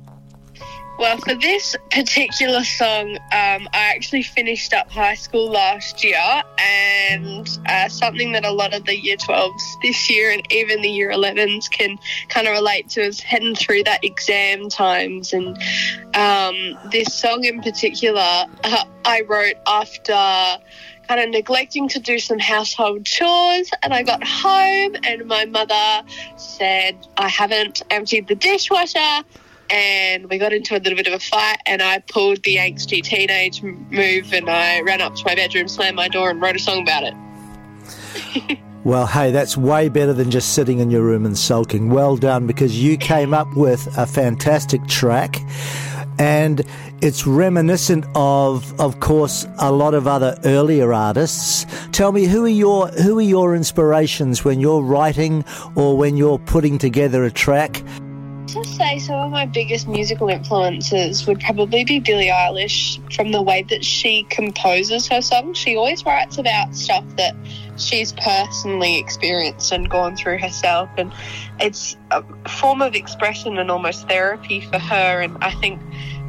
Well, 0.97 1.19
for 1.19 1.35
this 1.35 1.75
particular 1.91 2.63
song, 2.63 3.17
um, 3.17 3.69
I 3.73 3.93
actually 3.97 4.23
finished 4.23 4.73
up 4.73 4.89
high 4.91 5.17
school 5.17 5.51
last 5.51 6.05
year, 6.05 6.43
and 6.59 7.49
uh, 7.67 7.89
something 7.89 8.31
that 8.33 8.45
a 8.45 8.53
lot 8.53 8.75
of 8.75 8.85
the 8.85 8.97
year 8.97 9.17
12s 9.17 9.83
this 9.83 10.09
year 10.09 10.31
and 10.31 10.41
even 10.53 10.83
the 10.83 10.89
year 10.89 11.11
11s 11.11 11.69
can 11.69 11.99
kind 12.29 12.47
of 12.47 12.53
relate 12.53 12.91
to 12.91 13.01
is 13.01 13.19
heading 13.19 13.57
through 13.57 13.83
that 13.85 14.05
exam 14.05 14.69
times. 14.69 15.33
And 15.33 15.57
um, 16.15 16.79
this 16.93 17.13
song 17.13 17.43
in 17.43 17.61
particular, 17.61 18.45
uh, 18.63 18.85
I 19.05 19.23
wrote 19.23 19.57
after 19.67 20.59
kind 21.09 21.21
of 21.21 21.31
neglecting 21.31 21.89
to 21.89 22.01
do 22.01 22.19
some 22.19 22.39
household 22.39 23.05
chores 23.05 23.71
and 23.83 23.93
I 23.93 24.03
got 24.03 24.23
home 24.27 24.97
and 25.05 25.27
my 25.27 25.45
mother 25.45 26.03
said 26.37 26.97
I 27.17 27.29
haven't 27.29 27.83
emptied 27.91 28.29
the 28.29 28.35
dishwasher 28.35 29.25
and 29.71 30.29
we 30.29 30.39
got 30.39 30.53
into 30.53 30.77
a 30.77 30.79
little 30.79 30.97
bit 30.97 31.07
of 31.07 31.15
a 31.15 31.19
fight 31.19 31.59
and 31.67 31.83
I 31.83 32.01
pulled 32.01 32.43
the 32.43 32.57
angsty 32.57 33.03
teenage 33.03 33.63
move 33.63 34.33
and 34.33 34.49
I 34.49 34.81
ran 34.83 35.01
up 35.01 35.15
to 35.17 35.25
my 35.25 35.35
bedroom, 35.35 35.69
slammed 35.69 35.97
my 35.97 36.09
door 36.09 36.31
and 36.31 36.41
wrote 36.41 36.57
a 36.57 36.59
song 36.59 36.83
about 36.83 37.05
it. 37.05 38.59
Well, 38.85 39.07
hey, 39.07 39.31
that's 39.31 39.57
way 39.57 39.89
better 39.89 40.13
than 40.13 40.31
just 40.31 40.53
sitting 40.53 40.79
in 40.79 40.91
your 40.91 41.01
room 41.01 41.25
and 41.25 41.39
sulking. 41.39 41.89
Well 41.89 42.19
done, 42.19 42.47
because 42.47 42.83
you 42.83 42.99
came 42.99 43.33
up 43.33 43.57
with 43.57 43.89
a 43.97 44.07
fantastic 44.07 44.87
track. 44.87 45.39
And 46.19 46.63
it's 47.05 47.27
reminiscent 47.27 48.07
of, 48.15 48.81
of 48.81 48.99
course, 48.99 49.47
a 49.59 49.71
lot 49.71 49.93
of 49.93 50.07
other 50.07 50.39
earlier 50.47 50.95
artists. 50.95 51.67
Tell 51.93 52.13
me, 52.13 52.25
who 52.25 52.47
are 52.47 52.49
your 52.49 52.89
who 52.89 53.19
are 53.19 53.23
your 53.23 53.55
inspirations 53.55 54.43
when 54.43 54.59
you're 54.59 54.81
writing 54.81 55.45
or 55.75 55.99
when 55.99 56.17
you're 56.17 56.39
putting 56.39 56.79
together 56.79 57.25
a 57.25 57.31
track? 57.31 57.83
To 58.47 58.65
say 58.65 58.99
some 59.01 59.17
of 59.17 59.31
my 59.31 59.45
biggest 59.45 59.87
musical 59.87 60.31
influences 60.31 61.27
would 61.27 61.41
probably 61.41 61.85
be 61.85 61.99
Billie 62.01 62.29
Eilish 62.29 62.99
from 63.15 63.33
the 63.33 63.43
way 63.43 63.65
that 63.69 63.85
she 63.85 64.23
composes 64.31 65.07
her 65.09 65.21
songs. 65.21 65.59
She 65.59 65.77
always 65.77 66.07
writes 66.07 66.39
about 66.39 66.75
stuff 66.75 67.05
that 67.17 67.35
she's 67.77 68.13
personally 68.13 68.99
experienced 68.99 69.73
and 69.73 69.91
gone 69.91 70.17
through 70.17 70.39
herself, 70.39 70.89
and 70.97 71.13
it's 71.61 71.97
a 72.11 72.23
form 72.49 72.81
of 72.81 72.95
expression 72.95 73.59
and 73.59 73.71
almost 73.71 74.09
therapy 74.09 74.61
for 74.63 74.79
her. 74.79 75.21
And 75.21 75.37
I 75.43 75.51
think, 75.51 75.81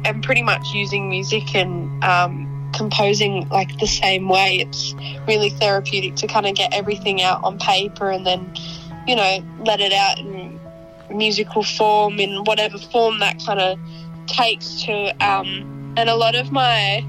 and 0.06 0.22
pretty 0.22 0.42
much 0.42 0.68
using 0.72 1.08
music 1.08 1.54
and 1.54 2.02
um, 2.04 2.70
composing 2.74 3.48
like 3.48 3.78
the 3.78 3.86
same 3.86 4.28
way, 4.28 4.58
it's 4.58 4.94
really 5.26 5.50
therapeutic 5.50 6.14
to 6.16 6.26
kind 6.26 6.46
of 6.46 6.54
get 6.54 6.72
everything 6.72 7.22
out 7.22 7.42
on 7.42 7.58
paper 7.58 8.10
and 8.10 8.26
then, 8.26 8.52
you 9.06 9.16
know, 9.16 9.38
let 9.64 9.80
it 9.80 9.92
out 9.92 10.18
in 10.18 10.58
musical 11.10 11.62
form 11.62 12.18
in 12.18 12.44
whatever 12.44 12.78
form 12.78 13.18
that 13.20 13.40
kind 13.44 13.60
of 13.60 13.78
takes 14.26 14.82
to 14.82 15.10
um, 15.24 15.94
and 15.96 16.10
a 16.10 16.16
lot 16.16 16.34
of 16.34 16.50
my 16.50 17.04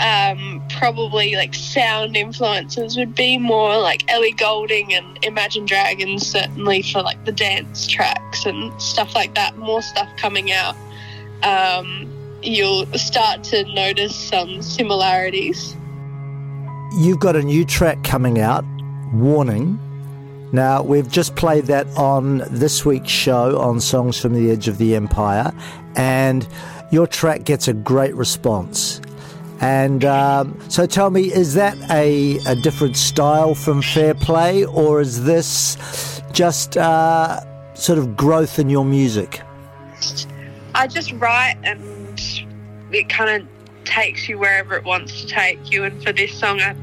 um, 0.00 0.62
probably 0.70 1.34
like 1.34 1.54
sound 1.54 2.16
influences 2.16 2.96
would 2.96 3.14
be 3.14 3.38
more 3.38 3.76
like 3.78 4.10
Ellie 4.12 4.32
Goulding 4.32 4.94
and 4.94 5.24
Imagine 5.24 5.66
Dragons 5.66 6.26
certainly 6.26 6.82
for 6.82 7.02
like 7.02 7.24
the 7.24 7.32
dance 7.32 7.86
tracks 7.86 8.46
and 8.46 8.80
stuff 8.80 9.14
like 9.14 9.34
that 9.34 9.56
more 9.56 9.82
stuff 9.82 10.08
coming 10.16 10.52
out. 10.52 10.76
Um, 11.42 12.08
you'll 12.42 12.86
start 12.94 13.42
to 13.44 13.64
notice 13.74 14.14
some 14.14 14.62
similarities 14.62 15.76
You've 16.92 17.20
got 17.20 17.36
a 17.36 17.42
new 17.42 17.64
track 17.64 18.02
coming 18.02 18.40
out, 18.40 18.64
Warning. 19.12 19.78
Now, 20.52 20.82
we've 20.82 21.08
just 21.08 21.36
played 21.36 21.66
that 21.66 21.86
on 21.98 22.38
this 22.50 22.84
week's 22.84 23.10
show 23.10 23.58
on 23.58 23.80
Songs 23.80 24.18
from 24.18 24.32
the 24.32 24.50
Edge 24.50 24.68
of 24.68 24.78
the 24.78 24.96
Empire, 24.96 25.52
and 25.96 26.48
your 26.90 27.06
track 27.06 27.44
gets 27.44 27.68
a 27.68 27.74
great 27.74 28.14
response. 28.16 29.02
And 29.60 30.04
um, 30.06 30.58
so 30.70 30.86
tell 30.86 31.10
me, 31.10 31.32
is 31.32 31.54
that 31.54 31.76
a, 31.90 32.38
a 32.46 32.56
different 32.56 32.96
style 32.96 33.54
from 33.54 33.82
Fairplay, 33.82 34.64
or 34.64 35.02
is 35.02 35.24
this 35.24 36.22
just 36.32 36.78
uh, 36.78 37.40
sort 37.74 37.98
of 37.98 38.16
growth 38.16 38.58
in 38.58 38.70
your 38.70 38.84
music? 38.84 39.42
I 40.74 40.86
just 40.86 41.12
write 41.12 41.56
and 41.64 41.97
it 42.92 43.08
kind 43.08 43.42
of 43.42 43.48
takes 43.84 44.28
you 44.28 44.38
wherever 44.38 44.76
it 44.76 44.84
wants 44.84 45.20
to 45.22 45.26
take 45.26 45.70
you. 45.70 45.84
And 45.84 46.02
for 46.02 46.12
this 46.12 46.32
song, 46.32 46.60
I 46.60 46.74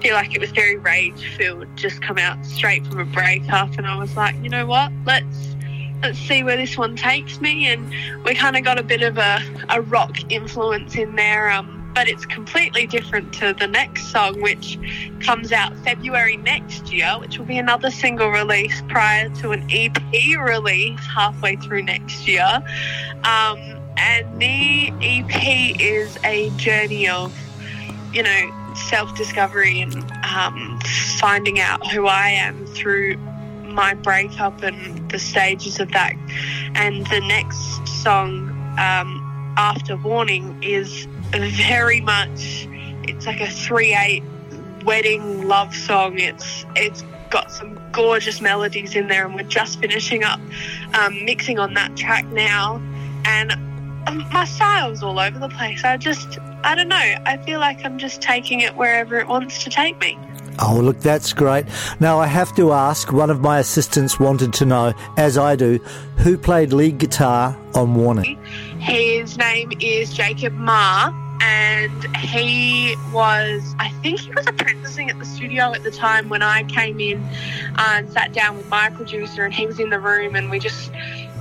feel 0.00 0.14
like 0.14 0.34
it 0.34 0.40
was 0.40 0.50
very 0.50 0.76
rage 0.76 1.36
filled, 1.36 1.66
just 1.76 2.02
come 2.02 2.18
out 2.18 2.44
straight 2.44 2.86
from 2.86 3.00
a 3.00 3.04
breakup. 3.04 3.76
And 3.78 3.86
I 3.86 3.98
was 3.98 4.16
like, 4.16 4.36
you 4.42 4.50
know 4.50 4.66
what? 4.66 4.92
Let's 5.06 5.56
let's 6.02 6.18
see 6.18 6.42
where 6.42 6.56
this 6.56 6.78
one 6.78 6.96
takes 6.96 7.40
me. 7.40 7.66
And 7.66 7.92
we 8.24 8.34
kind 8.34 8.56
of 8.56 8.64
got 8.64 8.78
a 8.78 8.82
bit 8.82 9.02
of 9.02 9.18
a, 9.18 9.40
a 9.68 9.80
rock 9.80 10.30
influence 10.30 10.94
in 10.94 11.16
there. 11.16 11.50
Um, 11.50 11.76
but 11.94 12.08
it's 12.08 12.24
completely 12.24 12.86
different 12.86 13.32
to 13.34 13.52
the 13.58 13.66
next 13.66 14.12
song, 14.12 14.40
which 14.40 14.78
comes 15.20 15.50
out 15.50 15.76
February 15.78 16.36
next 16.36 16.92
year, 16.92 17.16
which 17.18 17.36
will 17.36 17.46
be 17.46 17.58
another 17.58 17.90
single 17.90 18.30
release 18.30 18.80
prior 18.88 19.28
to 19.40 19.50
an 19.50 19.66
EP 19.70 20.00
release 20.38 21.00
halfway 21.00 21.56
through 21.56 21.82
next 21.82 22.28
year. 22.28 22.62
Um, 23.24 23.79
and 24.00 24.40
the 24.40 24.92
EP 25.02 25.78
is 25.78 26.18
a 26.24 26.50
journey 26.56 27.06
of, 27.06 27.36
you 28.12 28.22
know, 28.22 28.74
self 28.88 29.14
discovery 29.14 29.80
and 29.80 29.94
um, 30.24 30.80
finding 31.18 31.60
out 31.60 31.86
who 31.92 32.06
I 32.06 32.30
am 32.30 32.66
through 32.66 33.16
my 33.62 33.94
breakup 33.94 34.62
and 34.62 35.10
the 35.10 35.18
stages 35.18 35.80
of 35.80 35.92
that. 35.92 36.14
And 36.74 37.06
the 37.08 37.20
next 37.20 37.86
song, 38.02 38.48
um, 38.78 39.54
After 39.58 39.96
Warning, 39.98 40.62
is 40.62 41.06
very 41.32 42.00
much, 42.00 42.66
it's 43.04 43.26
like 43.26 43.40
a 43.40 43.50
3 43.50 43.94
8 43.94 44.22
wedding 44.84 45.46
love 45.46 45.74
song. 45.74 46.18
It's 46.18 46.64
It's 46.74 47.04
got 47.28 47.50
some 47.50 47.78
gorgeous 47.92 48.40
melodies 48.40 48.96
in 48.96 49.08
there, 49.08 49.26
and 49.26 49.34
we're 49.34 49.42
just 49.42 49.78
finishing 49.78 50.24
up 50.24 50.40
um, 50.94 51.24
mixing 51.26 51.58
on 51.58 51.74
that 51.74 51.96
track 51.96 52.24
now. 52.26 52.80
And 53.26 53.52
my 54.32 54.44
style's 54.44 55.02
all 55.02 55.18
over 55.18 55.38
the 55.38 55.48
place. 55.48 55.84
I 55.84 55.96
just, 55.96 56.38
I 56.64 56.74
don't 56.74 56.88
know. 56.88 56.96
I 56.96 57.36
feel 57.38 57.60
like 57.60 57.84
I'm 57.84 57.98
just 57.98 58.20
taking 58.22 58.60
it 58.60 58.76
wherever 58.76 59.18
it 59.18 59.28
wants 59.28 59.64
to 59.64 59.70
take 59.70 59.98
me. 60.00 60.18
Oh, 60.58 60.78
look, 60.82 60.98
that's 61.00 61.32
great. 61.32 61.64
Now, 62.00 62.18
I 62.18 62.26
have 62.26 62.54
to 62.56 62.72
ask 62.72 63.12
one 63.12 63.30
of 63.30 63.40
my 63.40 63.60
assistants 63.60 64.20
wanted 64.20 64.52
to 64.54 64.66
know, 64.66 64.92
as 65.16 65.38
I 65.38 65.56
do, 65.56 65.78
who 66.18 66.36
played 66.36 66.72
lead 66.72 66.98
guitar 66.98 67.56
on 67.74 67.94
Warning? 67.94 68.42
His 68.78 69.38
name 69.38 69.72
is 69.80 70.12
Jacob 70.12 70.52
Ma, 70.54 71.12
and 71.40 72.16
he 72.16 72.96
was, 73.12 73.74
I 73.78 73.90
think 74.02 74.20
he 74.20 74.30
was 74.30 74.46
apprenticing 74.46 75.10
at 75.10 75.18
the 75.18 75.24
studio 75.24 75.72
at 75.72 75.82
the 75.82 75.90
time 75.90 76.28
when 76.28 76.42
I 76.42 76.64
came 76.64 77.00
in 77.00 77.22
uh, 77.76 77.94
and 77.96 78.12
sat 78.12 78.32
down 78.32 78.56
with 78.56 78.68
my 78.68 78.90
producer, 78.90 79.44
and 79.44 79.52
he 79.52 79.66
was 79.66 79.80
in 79.80 79.90
the 79.90 80.00
room, 80.00 80.36
and 80.36 80.50
we 80.50 80.58
just, 80.58 80.92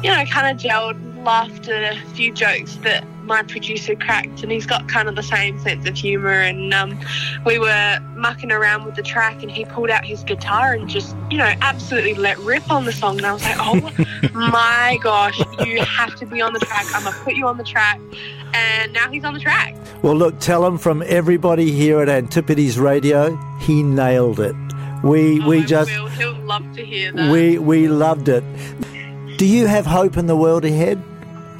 you 0.03 0.09
know, 0.09 0.23
kind 0.25 0.47
of 0.49 0.63
gelled, 0.63 1.25
laughed 1.25 1.67
at 1.67 1.93
a 1.93 1.99
few 2.11 2.33
jokes 2.33 2.75
that 2.77 3.03
my 3.29 3.43
producer 3.43 3.95
cracked, 3.95 4.43
and 4.43 4.51
he's 4.51 4.65
got 4.65 4.89
kind 4.89 5.07
of 5.07 5.15
the 5.15 5.23
same 5.23 5.57
sense 5.59 5.87
of 5.87 5.95
humour. 5.95 6.41
And 6.41 6.73
um, 6.73 6.99
we 7.45 7.59
were 7.59 7.99
mucking 8.15 8.51
around 8.51 8.83
with 8.83 8.95
the 8.95 9.03
track, 9.03 9.41
and 9.41 9.49
he 9.49 9.63
pulled 9.63 9.89
out 9.89 10.03
his 10.03 10.23
guitar 10.23 10.73
and 10.73 10.89
just, 10.89 11.15
you 11.29 11.37
know, 11.37 11.53
absolutely 11.61 12.15
let 12.15 12.37
rip 12.39 12.69
on 12.69 12.83
the 12.83 12.91
song. 12.91 13.17
And 13.17 13.25
I 13.25 13.31
was 13.31 13.43
like, 13.43 13.55
oh 13.59 14.29
my 14.33 14.99
gosh, 15.01 15.39
you 15.65 15.81
have 15.83 16.15
to 16.15 16.25
be 16.25 16.41
on 16.41 16.51
the 16.51 16.59
track. 16.59 16.85
I'm 16.93 17.03
gonna 17.03 17.15
put 17.23 17.35
you 17.35 17.47
on 17.47 17.57
the 17.57 17.63
track. 17.63 18.01
And 18.51 18.91
now 18.91 19.09
he's 19.11 19.23
on 19.23 19.35
the 19.35 19.39
track. 19.39 19.75
Well, 20.01 20.15
look, 20.15 20.39
tell 20.39 20.65
him 20.65 20.79
from 20.79 21.03
everybody 21.05 21.71
here 21.71 22.01
at 22.01 22.09
Antipodes 22.09 22.79
Radio, 22.79 23.37
he 23.61 23.83
nailed 23.83 24.39
it. 24.39 24.55
We 25.03 25.39
we 25.39 25.63
just 25.63 25.91
will. 25.91 26.07
He'll 26.07 26.33
love 26.33 26.65
to 26.75 26.83
hear 26.83 27.11
that. 27.11 27.31
we 27.31 27.59
we 27.59 27.87
loved 27.87 28.27
it. 28.27 28.43
Do 29.37 29.45
you 29.45 29.67
have 29.67 29.85
hope 29.85 30.17
in 30.17 30.25
the 30.25 30.35
world 30.35 30.65
ahead? 30.65 31.01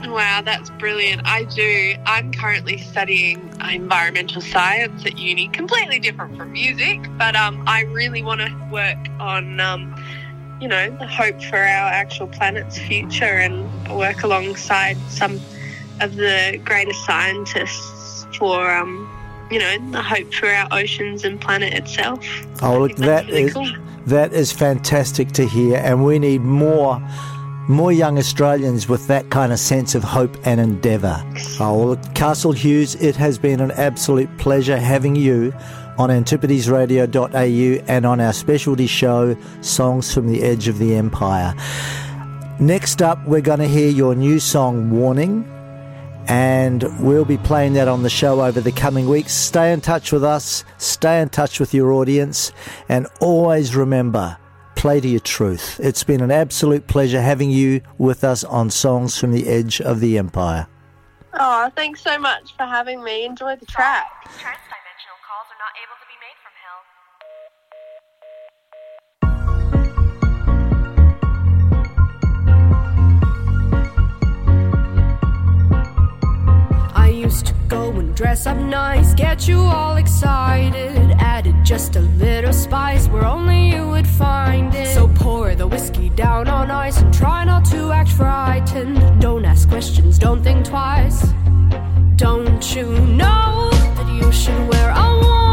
Wow, 0.05 0.41
that's 0.43 0.69
brilliant. 0.71 1.21
I 1.25 1.43
do. 1.43 1.95
I'm 2.05 2.31
currently 2.31 2.77
studying 2.77 3.53
environmental 3.69 4.41
science 4.41 5.05
at 5.05 5.17
uni, 5.17 5.49
completely 5.49 5.99
different 5.99 6.37
from 6.37 6.51
music, 6.51 7.01
but 7.17 7.35
um, 7.35 7.63
I 7.67 7.81
really 7.81 8.23
want 8.23 8.41
to 8.41 8.69
work 8.71 8.97
on 9.19 9.59
um, 9.59 9.93
you 10.59 10.67
know, 10.67 10.89
the 10.97 11.07
hope 11.07 11.41
for 11.43 11.57
our 11.57 11.89
actual 11.89 12.27
planet's 12.27 12.77
future 12.77 13.23
and 13.23 13.97
work 13.97 14.23
alongside 14.23 14.97
some 15.09 15.39
of 16.01 16.15
the 16.15 16.59
greatest 16.65 17.05
scientists 17.05 18.25
for, 18.37 18.69
um, 18.69 19.07
you 19.51 19.59
know, 19.59 19.91
the 19.91 20.01
hope 20.01 20.33
for 20.33 20.47
our 20.47 20.67
oceans 20.71 21.23
and 21.23 21.39
planet 21.39 21.73
itself. 21.73 22.25
Oh, 22.61 22.79
look, 22.79 22.95
that 22.97 23.27
really 23.27 23.43
is 23.43 23.53
cool. 23.53 23.71
that 24.07 24.33
is 24.33 24.51
fantastic 24.51 25.31
to 25.33 25.47
hear, 25.47 25.77
and 25.77 26.03
we 26.03 26.19
need 26.19 26.41
more 26.41 27.01
more 27.69 27.91
young 27.91 28.17
Australians 28.17 28.89
with 28.89 29.05
that 29.07 29.29
kind 29.29 29.53
of 29.53 29.59
sense 29.59 29.93
of 29.93 30.03
hope 30.03 30.35
and 30.43 30.59
endeavour. 30.59 31.23
Oh, 31.59 31.85
well, 31.85 31.95
Castle 32.15 32.51
Hughes, 32.51 32.95
it 32.95 33.15
has 33.15 33.37
been 33.37 33.61
an 33.61 33.69
absolute 33.71 34.35
pleasure 34.39 34.77
having 34.77 35.15
you 35.15 35.53
on 35.99 36.09
antipodesradio.au 36.09 37.85
and 37.87 38.05
on 38.07 38.19
our 38.19 38.33
specialty 38.33 38.87
show, 38.87 39.37
Songs 39.61 40.11
from 40.11 40.27
the 40.27 40.41
Edge 40.41 40.67
of 40.67 40.79
the 40.79 40.95
Empire. 40.95 41.53
Next 42.59 43.03
up, 43.03 43.23
we're 43.27 43.39
going 43.39 43.59
to 43.59 43.67
hear 43.67 43.89
your 43.89 44.15
new 44.15 44.39
song, 44.39 44.89
Warning 44.89 45.47
and 46.27 46.83
we'll 46.99 47.25
be 47.25 47.37
playing 47.37 47.73
that 47.73 47.87
on 47.87 48.03
the 48.03 48.09
show 48.09 48.41
over 48.41 48.61
the 48.61 48.71
coming 48.71 49.09
weeks. 49.09 49.33
Stay 49.33 49.73
in 49.73 49.81
touch 49.81 50.11
with 50.11 50.23
us, 50.23 50.63
stay 50.77 51.21
in 51.21 51.29
touch 51.29 51.59
with 51.59 51.73
your 51.73 51.91
audience, 51.91 52.51
and 52.87 53.07
always 53.19 53.75
remember 53.75 54.37
play 54.79 55.01
to 55.01 55.09
your 55.09 55.19
truth. 55.19 55.77
It's 55.83 56.05
been 56.05 56.21
an 56.21 56.31
absolute 56.31 56.87
pleasure 56.87 57.21
having 57.21 57.51
you 57.51 57.81
with 57.97 58.23
us 58.23 58.45
on 58.45 58.69
Songs 58.69 59.17
from 59.17 59.33
the 59.33 59.45
Edge 59.45 59.81
of 59.81 59.99
the 59.99 60.17
Empire. 60.17 60.67
Oh, 61.33 61.69
thanks 61.75 62.01
so 62.01 62.17
much 62.17 62.55
for 62.55 62.63
having 62.63 63.03
me. 63.03 63.25
Enjoy 63.25 63.57
the 63.57 63.65
track. 63.65 64.07
Transdimensional 64.23 65.19
calls 65.27 65.51
are 65.51 65.59
not 65.59 65.75
able 65.83 65.99
to 65.99 66.07
be 66.07 66.15
made 66.23 66.28
to 77.29 77.53
go 77.67 77.91
and 77.91 78.15
dress 78.15 78.47
up 78.47 78.57
nice, 78.57 79.13
get 79.13 79.47
you 79.47 79.59
all 79.59 79.97
excited. 79.97 81.11
Added 81.19 81.55
just 81.63 81.95
a 81.95 82.01
little 82.01 82.51
spice 82.51 83.07
where 83.07 83.23
only 83.23 83.69
you 83.69 83.87
would 83.87 84.07
find 84.07 84.73
it. 84.73 84.93
So 84.95 85.07
pour 85.07 85.53
the 85.53 85.67
whiskey 85.67 86.09
down 86.09 86.47
on 86.47 86.71
ice 86.71 86.97
and 87.01 87.13
try 87.13 87.43
not 87.43 87.65
to 87.65 87.91
act 87.91 88.09
frightened. 88.09 89.21
Don't 89.21 89.45
ask 89.45 89.69
questions, 89.69 90.17
don't 90.17 90.43
think 90.43 90.65
twice. 90.65 91.27
Don't 92.15 92.75
you 92.75 92.85
know 93.21 93.69
that 93.71 94.09
you 94.19 94.31
should 94.31 94.67
wear 94.69 94.89
a 94.89 95.48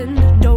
Don't 0.00 0.49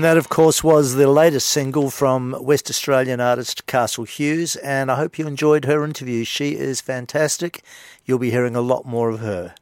And 0.00 0.04
that, 0.06 0.16
of 0.16 0.30
course, 0.30 0.64
was 0.64 0.94
the 0.94 1.06
latest 1.06 1.46
single 1.50 1.90
from 1.90 2.34
West 2.40 2.70
Australian 2.70 3.20
artist 3.20 3.66
Castle 3.66 4.04
Hughes. 4.04 4.56
And 4.56 4.90
I 4.90 4.96
hope 4.96 5.18
you 5.18 5.26
enjoyed 5.26 5.66
her 5.66 5.84
interview. 5.84 6.24
She 6.24 6.56
is 6.56 6.80
fantastic. 6.80 7.62
You'll 8.06 8.18
be 8.18 8.30
hearing 8.30 8.56
a 8.56 8.62
lot 8.62 8.86
more 8.86 9.10
of 9.10 9.20
her. 9.20 9.54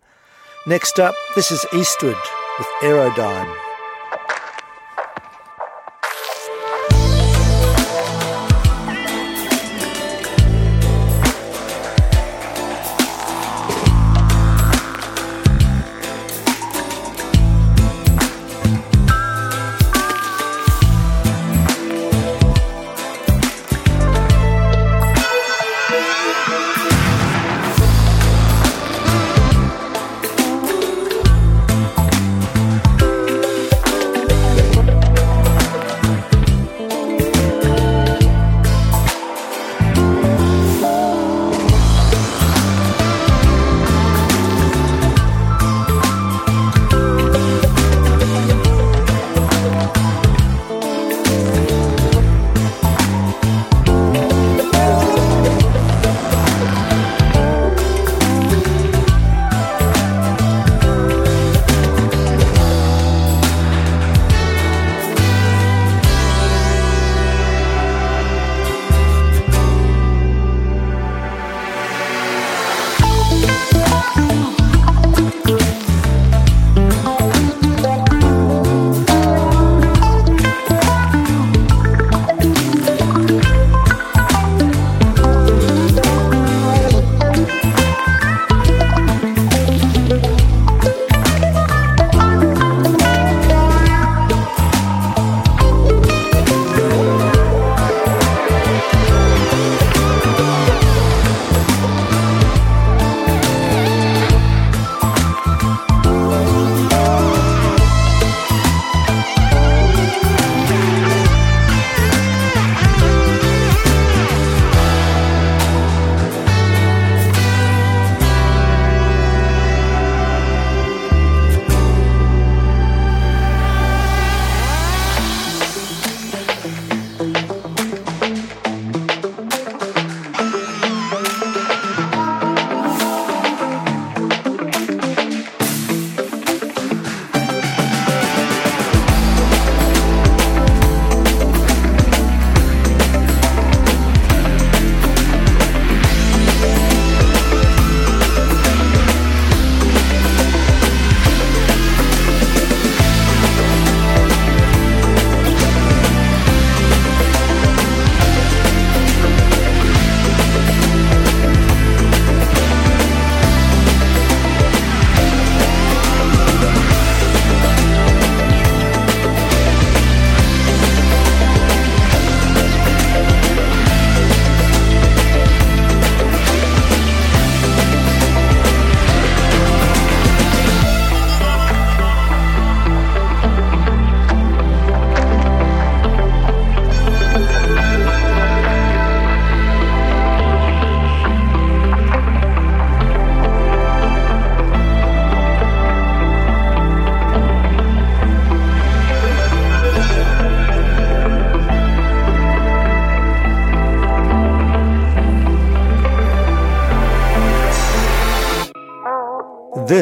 Next 0.65 1.01
up, 1.01 1.17
this 1.35 1.51
is 1.51 1.67
Eastward 1.75 2.15
with 2.57 2.69
Aerodyne. 2.83 3.68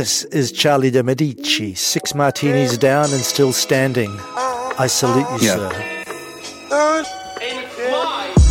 This 0.07 0.23
is 0.27 0.53
Charlie 0.53 0.93
de 0.93 1.03
Medici, 1.03 1.75
six 1.75 2.15
martinis 2.15 2.79
down 2.79 3.13
and 3.13 3.25
still 3.25 3.53
standing. 3.53 4.17
I 4.79 4.87
salute 4.87 5.27
you, 5.43 5.49
Yeah. 5.49 5.57
sir. 5.57 5.93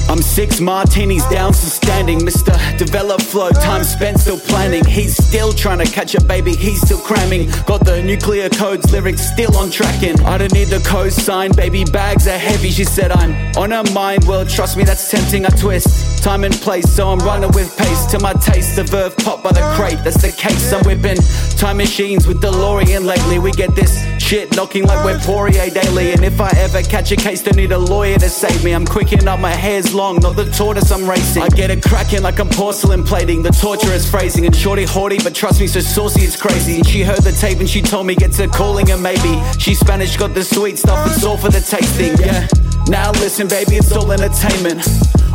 I'm 0.07 0.21
six 0.21 0.59
martinis 0.59 1.25
down, 1.29 1.53
still 1.53 1.69
standing. 1.69 2.19
Mr. 2.19 2.53
Develop 2.77 3.21
flow, 3.21 3.49
time 3.51 3.83
spent 3.83 4.19
still 4.19 4.37
planning. 4.37 4.83
He's 4.85 5.15
still 5.15 5.51
trying 5.53 5.79
to 5.79 5.85
catch 5.85 6.13
a 6.13 6.21
baby, 6.21 6.55
he's 6.55 6.81
still 6.81 6.99
cramming. 6.99 7.49
Got 7.65 7.85
the 7.85 8.03
nuclear 8.03 8.49
codes, 8.49 8.91
lyrics 8.91 9.21
still 9.31 9.55
on 9.57 9.71
tracking. 9.71 10.19
I 10.21 10.37
don't 10.37 10.53
need 10.53 10.67
the 10.67 10.79
co-sign, 10.81 11.53
baby 11.53 11.85
bags 11.85 12.27
are 12.27 12.37
heavy. 12.37 12.69
She 12.69 12.83
said 12.83 13.11
I'm 13.11 13.31
on 13.57 13.71
her 13.71 13.83
mind. 13.93 14.25
Well, 14.25 14.45
trust 14.45 14.75
me, 14.77 14.83
that's 14.83 15.09
tempting. 15.09 15.45
I 15.45 15.49
twist 15.49 16.23
time 16.23 16.43
and 16.43 16.53
place, 16.55 16.89
so 16.89 17.09
I'm 17.09 17.19
running 17.19 17.51
with 17.51 17.75
pace 17.77 18.05
to 18.07 18.19
my 18.19 18.33
taste. 18.33 18.75
The 18.75 18.83
verve 18.83 19.15
pop 19.17 19.43
by 19.43 19.44
the 19.44 19.44
crate, 19.75 19.99
that's 20.03 20.21
the 20.21 20.31
case. 20.31 20.71
I'm 20.71 20.83
whipping 20.85 21.17
time 21.57 21.77
machines 21.77 22.25
with 22.27 22.41
DeLorean 22.41 23.05
lately. 23.05 23.39
We 23.39 23.51
get 23.51 23.75
this 23.75 23.91
shit 24.23 24.55
knocking 24.55 24.85
like 24.85 25.03
we're 25.03 25.19
Poirier 25.19 25.69
daily. 25.69 26.13
And 26.13 26.23
if 26.23 26.39
I 26.39 26.49
ever 26.57 26.81
catch 26.81 27.11
a 27.11 27.15
case, 27.15 27.43
don't 27.43 27.57
need 27.57 27.71
a 27.71 27.77
lawyer 27.77 28.17
to 28.17 28.29
save 28.29 28.63
me. 28.63 28.73
I'm 28.73 28.85
quicking 28.85 29.27
up, 29.27 29.39
my 29.39 29.51
hair's 29.51 29.93
long, 29.93 30.17
not 30.19 30.35
the 30.35 30.49
tortoise 30.51 30.91
I'm 30.91 31.09
racing. 31.09 31.43
I 31.43 31.49
get 31.49 31.69
it 31.69 31.83
cracking 31.83 32.23
like 32.23 32.39
I'm 32.39 32.49
porcelain 32.49 33.03
plating. 33.03 33.43
The 33.43 33.51
torturous 33.51 34.09
phrasing 34.09 34.45
and 34.45 34.55
shorty 34.55 34.85
haughty, 34.85 35.17
but 35.17 35.35
trust 35.35 35.59
me, 35.59 35.67
so 35.67 35.81
saucy 35.81 36.21
it's 36.21 36.39
crazy. 36.39 36.77
And 36.77 36.87
she 36.87 37.03
heard 37.03 37.21
the 37.21 37.33
tape 37.33 37.59
and 37.59 37.69
she 37.69 37.81
told 37.81 38.07
me 38.07 38.15
get 38.15 38.31
to 38.33 38.47
calling 38.47 38.87
her 38.87 38.97
maybe. 38.97 39.41
She's 39.59 39.79
Spanish, 39.79 40.15
got 40.15 40.33
the 40.33 40.43
sweet 40.43 40.79
stuff, 40.79 41.05
it's 41.11 41.23
all 41.23 41.37
for 41.37 41.49
the 41.49 41.61
tasting. 41.61 42.17
Yeah. 42.17 42.47
Now 42.87 43.11
listen, 43.11 43.47
baby, 43.47 43.75
it's 43.75 43.91
all 43.91 44.11
entertainment. 44.11 44.87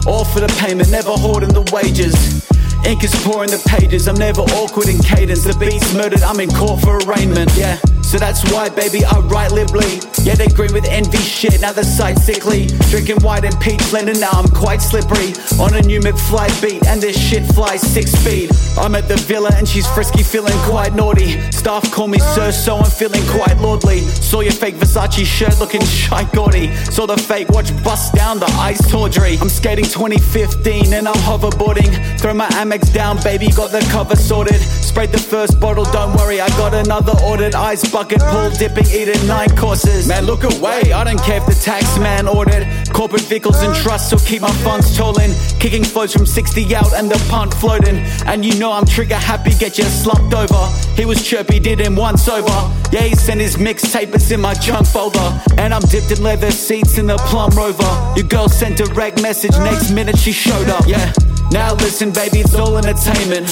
All 0.07 0.25
for 0.25 0.41
the 0.41 0.49
payment, 0.59 0.91
never 0.91 1.13
hoarding 1.13 1.53
the 1.53 1.69
wages. 1.73 2.50
Ink 2.85 3.05
is 3.05 3.15
pouring 3.25 3.51
the 3.51 3.63
pages, 3.69 4.09
I'm 4.09 4.17
never 4.17 4.43
awkward 4.59 4.89
in 4.89 4.99
cadence. 4.99 5.45
The 5.45 5.57
beat's 5.59 5.93
murdered, 5.95 6.23
I'm 6.23 6.41
in 6.41 6.51
court 6.51 6.81
for 6.81 6.99
arraignment, 6.99 7.51
yeah. 7.57 7.77
So 8.03 8.19
that's 8.19 8.43
why, 8.51 8.69
baby, 8.69 9.05
I 9.05 9.19
write 9.21 9.53
liberally. 9.53 10.01
Yeah, 10.23 10.35
they 10.35 10.49
green 10.49 10.73
with 10.73 10.85
envy 10.85 11.19
shit, 11.19 11.61
now 11.61 11.73
the 11.73 11.85
sight's 11.85 12.25
sickly. 12.25 12.67
Drinking 12.91 13.21
white 13.23 13.45
and 13.45 13.59
peach 13.61 13.81
blending, 13.91 14.21
now 14.21 14.31
I'm 14.33 14.49
quite 14.49 14.83
slippery. 14.83 15.33
On 15.59 15.75
a 15.75 15.81
new 15.81 16.01
McFly 16.01 16.49
beat, 16.61 16.87
and 16.87 17.01
this 17.01 17.17
shit 17.19 17.45
flies 17.55 17.81
six 17.81 18.13
speed. 18.13 18.51
I'm 18.77 18.95
at 18.95 19.09
the 19.09 19.17
villa 19.17 19.51
and 19.57 19.67
she's 19.67 19.87
frisky, 19.87 20.23
feeling 20.23 20.57
quite 20.69 20.95
naughty. 20.95 21.41
Staff 21.53 21.91
call 21.91 22.09
me 22.09 22.19
sir, 22.19 22.53
so 22.53 22.77
I'm 22.77 22.91
feeling 22.91 23.23
quite 23.29 23.57
lordly. 23.59 24.01
Saw 24.01 24.41
your 24.41 24.53
fake 24.53 24.75
Versace 24.77 25.25
shirt 25.25 25.59
looking 25.59 25.83
shy 25.85 26.25
gaudy. 26.35 26.75
Saw 26.77 27.07
the 27.07 27.17
fake 27.17 27.49
watch 27.49 27.71
bust 27.83 28.15
down 28.15 28.39
the 28.39 28.51
ice 28.59 28.81
tawdry. 28.91 29.39
I'm 29.41 29.49
skating 29.49 29.85
2015 29.85 30.93
and 30.93 31.09
I'm 31.09 31.15
hoverboarding. 31.15 31.91
Throw 32.21 32.35
my 32.35 32.49
Amex 32.61 32.93
down, 32.93 33.23
baby, 33.23 33.49
got 33.49 33.71
the 33.73 33.81
cover 33.91 34.17
sorted. 34.17 34.61
Sprayed 34.61 35.13
the 35.13 35.19
first 35.19 35.59
bottle, 35.59 35.85
don't 35.85 36.15
worry, 36.17 36.41
I 36.41 36.49
got 36.51 36.75
another 36.75 37.15
ordered. 37.25 37.55
Ice 37.55 37.91
bucket, 37.91 38.21
pool 38.21 38.51
dipping, 38.51 38.87
eating 38.87 39.27
nine 39.27 39.55
courses. 39.57 40.10
Man, 40.11 40.27
look 40.27 40.43
away, 40.43 40.93
I 40.93 41.05
don't 41.05 41.23
care 41.23 41.37
if 41.37 41.47
the 41.47 41.55
tax 41.55 41.97
man 41.97 42.27
ordered. 42.27 42.67
Corporate 42.93 43.23
vehicles 43.23 43.63
and 43.63 43.73
trusts 43.77 44.11
will 44.11 44.19
keep 44.19 44.43
my 44.43 44.51
funds 44.65 44.97
tolling. 44.97 45.33
Kicking 45.61 45.85
flows 45.85 46.13
from 46.13 46.27
60 46.27 46.75
out 46.75 46.93
and 46.95 47.09
the 47.09 47.17
punt 47.31 47.55
floating. 47.55 47.99
And 48.27 48.45
you 48.45 48.59
know 48.59 48.73
I'm 48.73 48.85
trigger 48.85 49.15
happy, 49.15 49.53
get 49.55 49.79
you 49.79 49.85
slumped 49.85 50.35
over. 50.35 50.67
He 50.97 51.05
was 51.05 51.25
chirpy, 51.25 51.61
did 51.61 51.79
him 51.79 51.95
once 51.95 52.29
over. 52.29 52.51
Yeah, 52.91 53.03
he 53.03 53.15
sent 53.15 53.41
his 53.41 53.55
mixtape, 53.55 54.13
it's 54.13 54.33
in 54.33 54.41
my 54.41 54.55
junk 54.55 54.89
folder. 54.89 55.31
And 55.59 55.73
I'm 55.73 55.83
dipped 55.83 56.11
in 56.11 56.25
leather 56.25 56.51
seats 56.51 56.99
in 56.99 57.07
the 57.07 57.17
plum 57.31 57.53
rover. 57.53 58.13
Your 58.17 58.27
girl 58.27 58.49
sent 58.49 58.81
a 58.81 58.87
direct 58.87 59.23
message, 59.23 59.57
next 59.59 59.93
minute 59.93 60.19
she 60.19 60.33
showed 60.33 60.69
up. 60.71 60.89
Yeah, 60.89 61.13
now 61.53 61.75
listen, 61.75 62.11
baby, 62.11 62.41
it's 62.41 62.57
all 62.57 62.77
entertainment. 62.79 63.47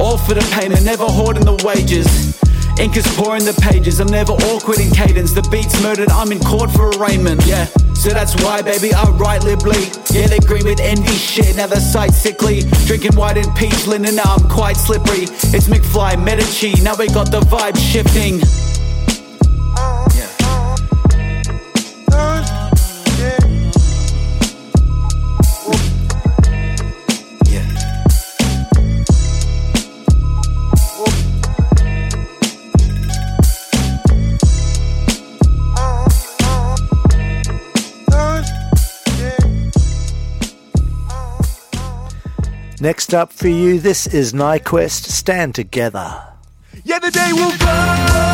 All 0.00 0.18
for 0.18 0.34
the 0.34 0.44
payment, 0.50 0.84
never 0.84 1.04
hoarding 1.04 1.44
the 1.44 1.62
wages. 1.64 2.41
Ink 2.78 2.96
is 2.96 3.06
pouring 3.16 3.44
the 3.44 3.58
pages, 3.62 4.00
I'm 4.00 4.08
never 4.08 4.32
awkward 4.32 4.80
in 4.80 4.90
cadence. 4.90 5.32
The 5.32 5.42
beat's 5.50 5.80
murdered, 5.82 6.10
I'm 6.10 6.32
in 6.32 6.40
court 6.40 6.70
for 6.70 6.90
arraignment, 6.90 7.44
yeah. 7.46 7.66
So 7.94 8.10
that's 8.10 8.34
why, 8.42 8.62
baby, 8.62 8.92
I 8.92 9.04
write 9.10 9.44
liberally. 9.44 9.86
Yeah, 10.10 10.26
they 10.26 10.40
green 10.40 10.64
with 10.64 10.80
envy 10.80 11.14
shit, 11.14 11.56
now 11.56 11.68
the 11.68 11.78
sight's 11.78 12.18
sickly. 12.18 12.62
Drinking 12.86 13.14
white 13.14 13.36
and 13.36 13.54
peach 13.54 13.86
linen, 13.86 14.16
now 14.16 14.34
I'm 14.34 14.48
quite 14.48 14.76
slippery. 14.76 15.30
It's 15.54 15.68
McFly, 15.68 16.22
Medici, 16.22 16.74
now 16.82 16.96
we 16.96 17.06
got 17.08 17.30
the 17.30 17.40
vibe 17.40 17.76
shifting. 17.78 18.40
Next 42.82 43.14
up 43.14 43.32
for 43.32 43.46
you, 43.46 43.78
this 43.78 44.08
is 44.08 44.32
Nyquest. 44.32 45.04
Stand 45.04 45.54
together. 45.54 46.20
Yeah, 46.82 46.98
the 46.98 47.12
day 47.12 47.32
will. 47.32 48.31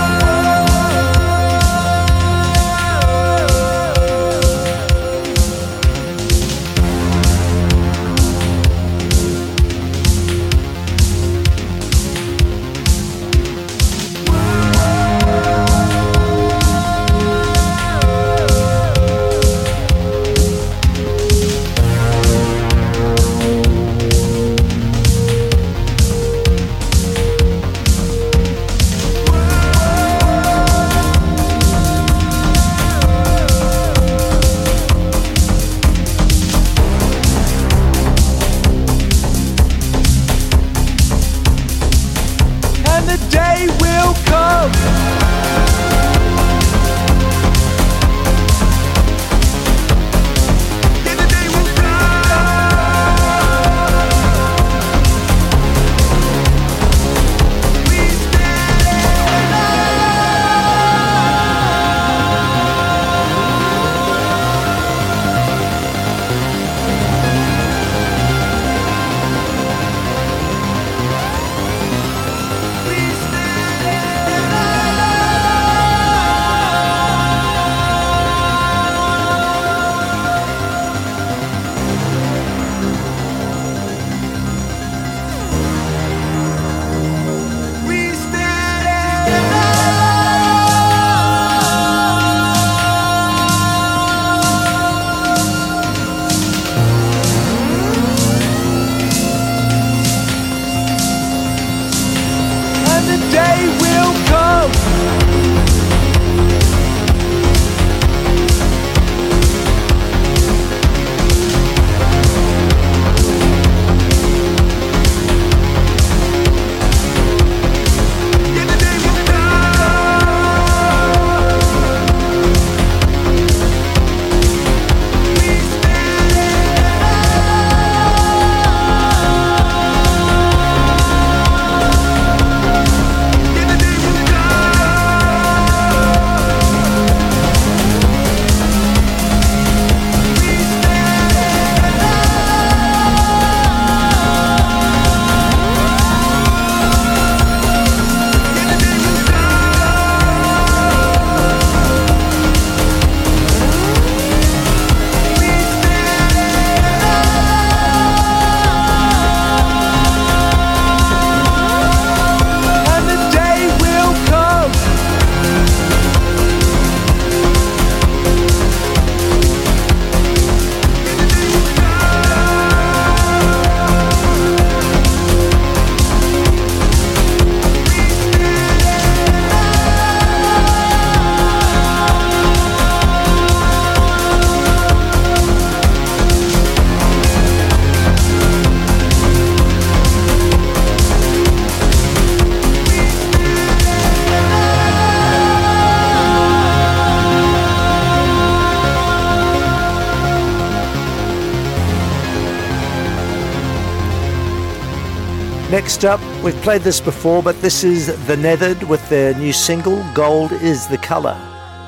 Next 205.89 206.05
up, 206.05 206.21
we've 206.45 206.55
played 206.57 206.83
this 206.83 207.01
before, 207.01 207.43
but 207.43 207.59
this 207.63 207.83
is 207.83 208.09
The 208.27 208.37
Nethered 208.37 208.87
with 208.91 209.09
their 209.09 209.33
new 209.33 209.55
single, 209.55 210.05
Gold 210.13 210.53
is 210.53 210.87
the 210.87 210.99
Colour. 210.99 211.35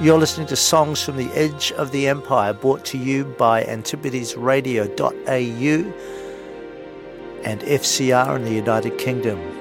You're 0.00 0.16
listening 0.16 0.46
to 0.46 0.56
Songs 0.56 1.02
from 1.02 1.18
the 1.18 1.30
Edge 1.34 1.70
of 1.72 1.92
the 1.92 2.08
Empire, 2.08 2.54
brought 2.54 2.82
to 2.86 2.96
you 2.96 3.26
by 3.26 3.62
antipodesradio.au 3.64 5.92
and 7.44 7.60
FCR 7.60 8.36
in 8.36 8.44
the 8.44 8.54
United 8.54 8.96
Kingdom. 8.96 9.59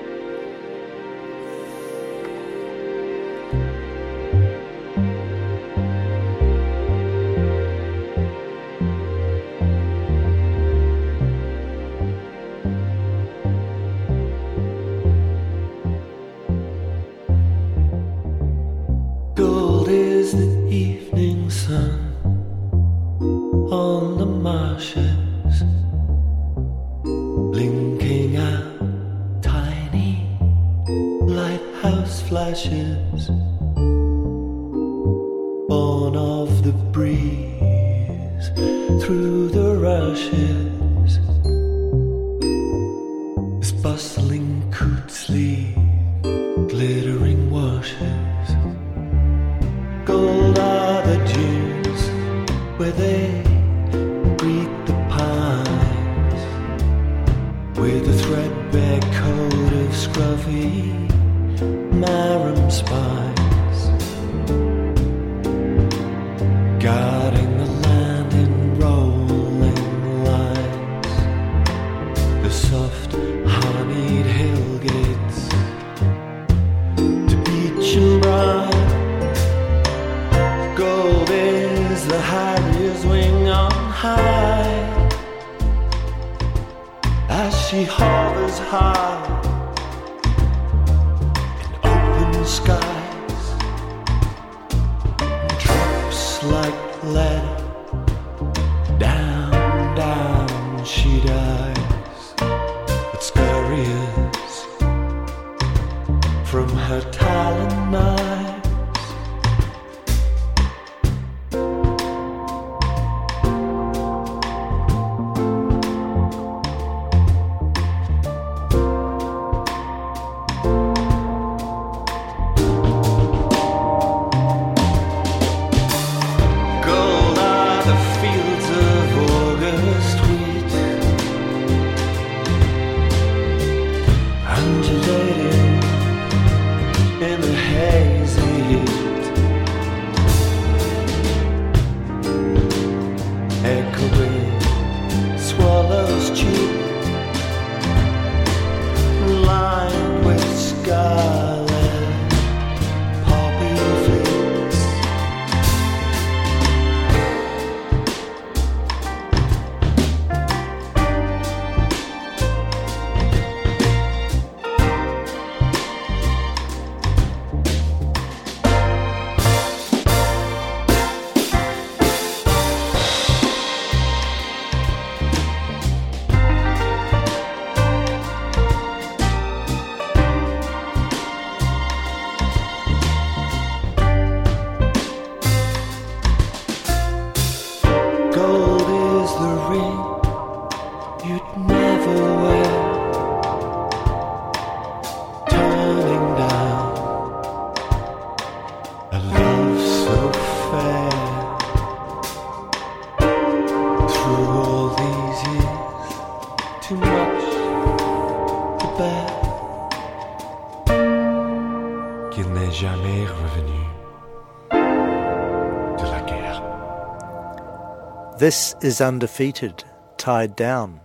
This 218.40 218.74
is 218.82 219.02
undefeated, 219.02 219.84
tied 220.16 220.56
down. 220.56 221.02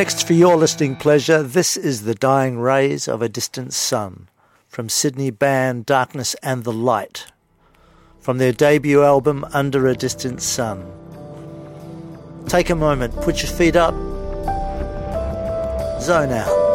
Next, 0.00 0.26
for 0.26 0.32
your 0.32 0.56
listening 0.56 0.96
pleasure, 0.96 1.42
this 1.42 1.76
is 1.76 2.04
The 2.04 2.14
Dying 2.14 2.58
Rays 2.58 3.06
of 3.06 3.20
a 3.20 3.28
Distant 3.28 3.74
Sun 3.74 4.30
from 4.66 4.88
Sydney 4.88 5.30
band 5.30 5.84
Darkness 5.84 6.34
and 6.42 6.64
the 6.64 6.72
Light 6.72 7.26
from 8.18 8.38
their 8.38 8.52
debut 8.52 9.02
album 9.02 9.44
Under 9.52 9.86
a 9.88 9.94
Distant 9.94 10.40
Sun. 10.40 10.90
Take 12.48 12.70
a 12.70 12.74
moment, 12.74 13.14
put 13.16 13.42
your 13.42 13.52
feet 13.52 13.76
up, 13.76 13.92
zone 16.00 16.32
out. 16.32 16.69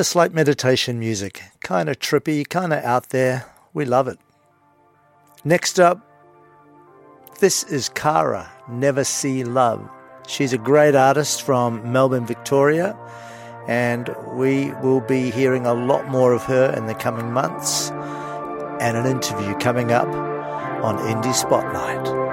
Just 0.00 0.16
like 0.16 0.32
meditation 0.32 0.98
music, 0.98 1.42
kind 1.62 1.86
of 1.90 1.98
trippy, 1.98 2.48
kind 2.48 2.72
of 2.72 2.82
out 2.82 3.10
there. 3.10 3.44
We 3.74 3.84
love 3.84 4.08
it. 4.08 4.18
Next 5.44 5.78
up, 5.78 6.00
this 7.40 7.64
is 7.64 7.90
Kara, 7.90 8.50
Never 8.66 9.04
See 9.04 9.44
Love. 9.44 9.86
She's 10.26 10.54
a 10.54 10.56
great 10.56 10.94
artist 10.94 11.42
from 11.42 11.92
Melbourne, 11.92 12.24
Victoria, 12.24 12.96
and 13.68 14.08
we 14.38 14.72
will 14.82 15.02
be 15.02 15.30
hearing 15.30 15.66
a 15.66 15.74
lot 15.74 16.08
more 16.08 16.32
of 16.32 16.44
her 16.44 16.72
in 16.74 16.86
the 16.86 16.94
coming 16.94 17.30
months 17.30 17.90
and 18.80 18.96
an 18.96 19.04
interview 19.04 19.52
coming 19.58 19.92
up 19.92 20.08
on 20.82 20.96
Indie 20.96 21.34
Spotlight. 21.34 22.29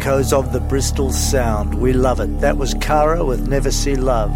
echoes 0.00 0.32
of 0.32 0.50
the 0.54 0.60
Bristol 0.60 1.12
sound. 1.12 1.74
We 1.74 1.92
love 1.92 2.20
it. 2.20 2.40
That 2.40 2.56
was 2.56 2.72
Kara 2.80 3.22
with 3.22 3.46
Never 3.48 3.70
See 3.70 3.96
Love. 3.96 4.30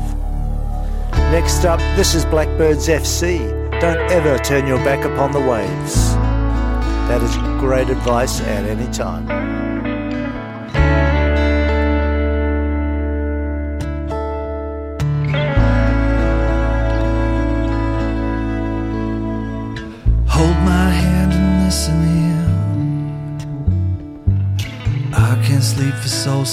Next 1.32 1.64
up, 1.64 1.80
this 1.96 2.14
is 2.14 2.26
Blackbirds 2.26 2.86
FC. 2.86 3.38
Don't 3.80 4.10
ever 4.10 4.36
turn 4.40 4.66
your 4.66 4.76
back 4.84 5.06
upon 5.06 5.32
the 5.32 5.40
waves. 5.40 6.12
That 7.08 7.22
is 7.22 7.34
great 7.62 7.88
advice 7.88 8.42
at 8.42 8.66
any 8.66 8.92
time. 8.92 9.63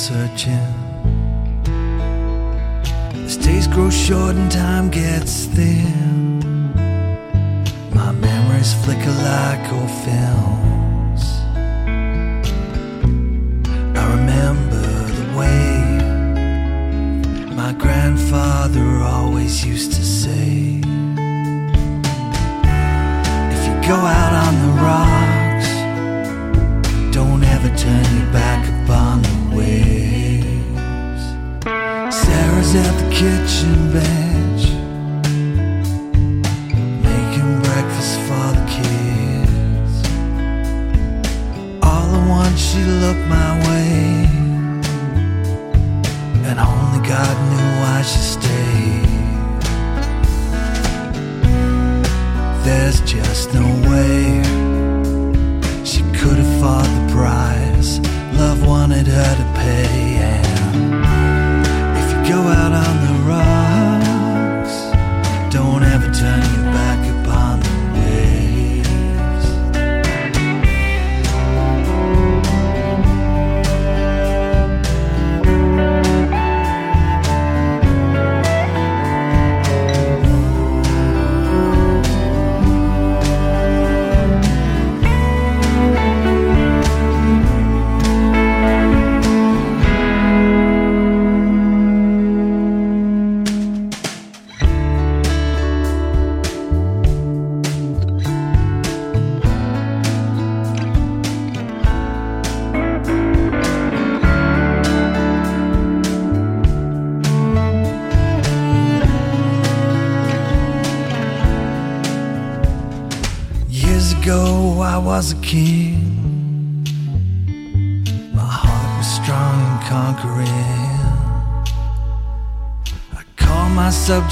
searching. 0.01 0.80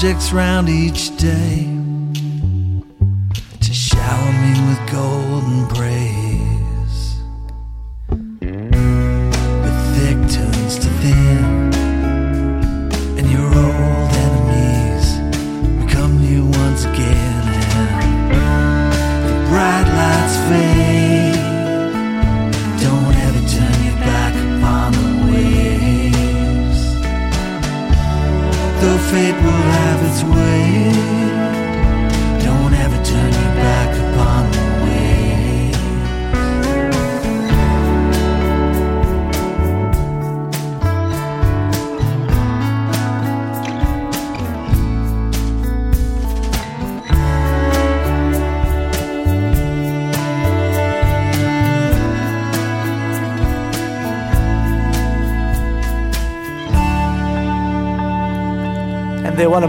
objects 0.00 0.32
round 0.32 0.70
each 0.70 1.14
day. 1.18 1.79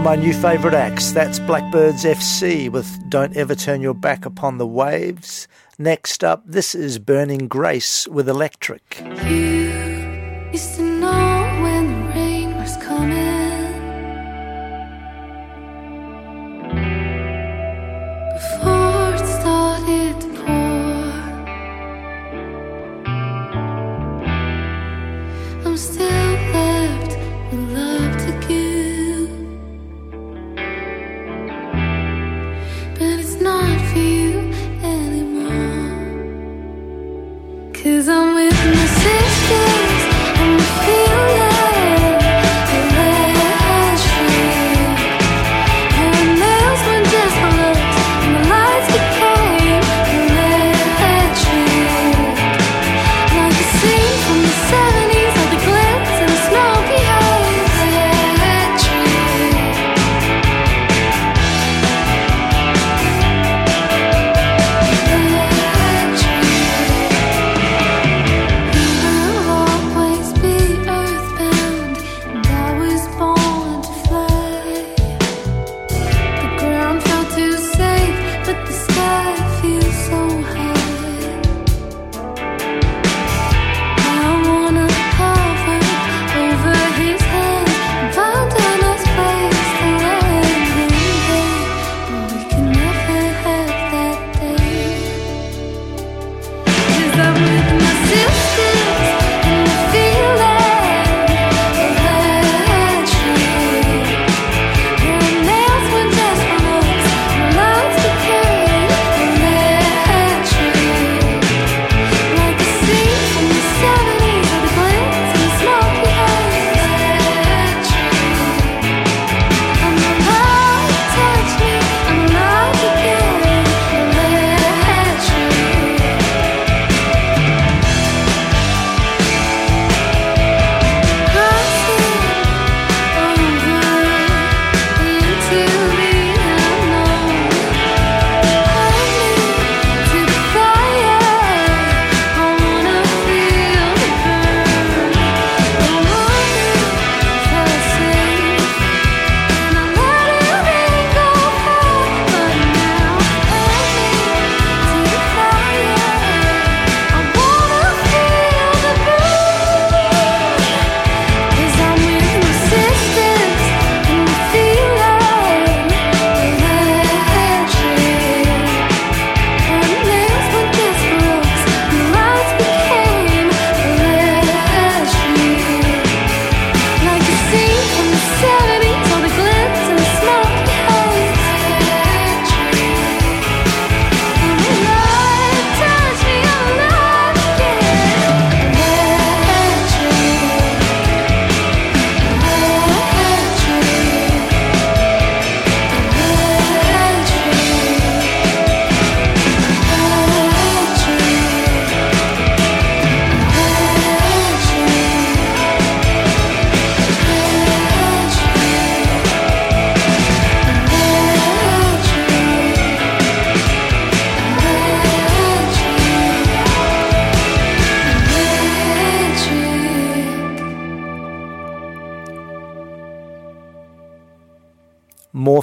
of 0.02 0.04
my 0.04 0.16
new 0.16 0.34
favourite 0.34 0.74
acts. 0.74 1.12
That's 1.12 1.38
Blackbirds 1.38 2.04
FC 2.04 2.68
with 2.68 3.08
Don't 3.08 3.36
Ever 3.36 3.54
Turn 3.54 3.80
Your 3.80 3.94
Back 3.94 4.26
Upon 4.26 4.58
the 4.58 4.66
Waves. 4.66 5.46
Next 5.78 6.24
up, 6.24 6.42
this 6.44 6.74
is 6.74 6.98
Burning 6.98 7.46
Grace 7.46 8.08
with 8.08 8.28
Electric. 8.28 9.00
You 9.24 10.50
used 10.52 10.76
to 10.76 10.82
know 10.82 11.60
when 11.62 11.86
the 11.86 12.08
rain 12.08 12.54
was 12.56 12.76
coming. 12.78 13.31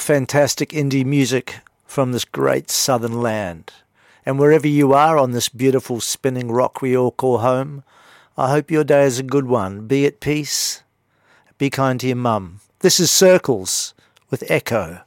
Fantastic 0.10 0.70
indie 0.70 1.06
music 1.06 1.60
from 1.86 2.12
this 2.12 2.26
great 2.26 2.72
southern 2.72 3.22
land. 3.22 3.72
And 4.26 4.40
wherever 4.40 4.68
you 4.68 4.92
are 4.92 5.20
on 5.20 5.34
this 5.34 5.50
beautiful 5.50 6.02
spinning 6.02 6.52
rock 6.52 6.82
we 6.82 6.98
all 6.98 7.12
call 7.12 7.38
home, 7.38 7.84
I 8.36 8.50
hope 8.50 8.72
your 8.72 8.84
day 8.84 9.04
is 9.04 9.20
a 9.20 9.24
good 9.24 9.46
one. 9.46 9.86
Be 9.86 10.08
at 10.08 10.20
peace. 10.20 10.82
Be 11.60 11.70
kind 11.70 12.00
to 12.00 12.08
your 12.08 12.16
mum. 12.16 12.60
This 12.80 13.00
is 13.00 13.12
Circles 13.12 13.94
with 14.32 14.44
Echo. 14.50 15.02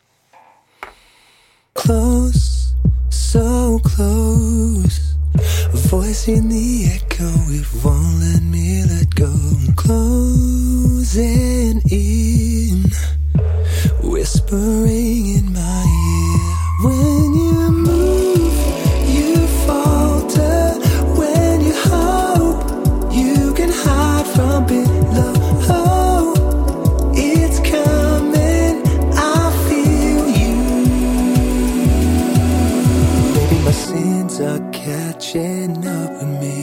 Close, 1.74 2.72
so 3.10 3.80
close. 3.82 5.16
A 5.34 5.78
voice 5.90 6.28
in 6.28 6.48
the 6.48 6.84
echo, 6.94 7.26
it 7.50 7.66
won't 7.84 8.20
let 8.20 8.40
me 8.40 8.84
let 8.84 9.12
go. 9.16 9.34
Closing 9.74 11.82
in, 11.90 12.84
whispering 14.02 15.26
in 15.36 15.52
my 15.52 15.84
ear. 16.14 16.40
When 16.84 17.34
you 17.34 17.70
move, 17.70 18.54
you 19.16 19.46
falter. 19.66 20.78
When 21.18 21.60
you 21.60 21.74
hope, 21.74 22.62
you 23.12 23.54
can 23.54 23.70
hide 23.70 24.26
from 24.34 24.66
below. 24.66 26.34
It's 27.14 27.58
coming, 27.60 28.82
I 29.14 29.50
feel 29.68 30.24
you. 30.40 30.56
My 33.64 33.72
sins 33.72 34.40
are 34.40 34.62
catching 34.72 35.86
up 35.86 36.10
with 36.12 36.32
me, 36.40 36.58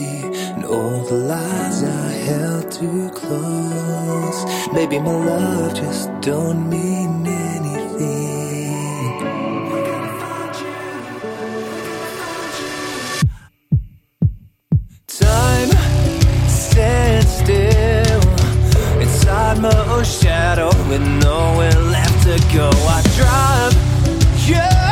and 0.55 0.65
all 0.65 1.03
the 1.05 1.15
lies 1.15 1.83
I 1.83 2.11
held 2.27 2.71
too 2.71 3.09
close. 3.13 3.58
Maybe 4.71 4.99
my 4.99 5.11
love 5.11 5.73
just 5.73 6.09
don't 6.21 6.69
mean 6.69 7.25
anything. 7.25 8.09
Time 15.07 15.69
stands 16.47 17.27
still 17.27 18.21
inside 19.01 19.59
my 19.59 19.75
own 19.89 20.03
shadow 20.03 20.69
with 20.87 21.01
nowhere 21.01 21.73
left 21.73 22.23
to 22.23 22.37
go. 22.55 22.69
I 22.69 23.01
drive, 23.17 23.73
you 24.47 24.88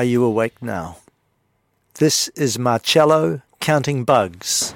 Are 0.00 0.04
you 0.04 0.24
awake 0.24 0.62
now? 0.62 0.96
This 1.96 2.28
is 2.28 2.58
Marcello 2.58 3.42
counting 3.60 4.04
bugs. 4.04 4.69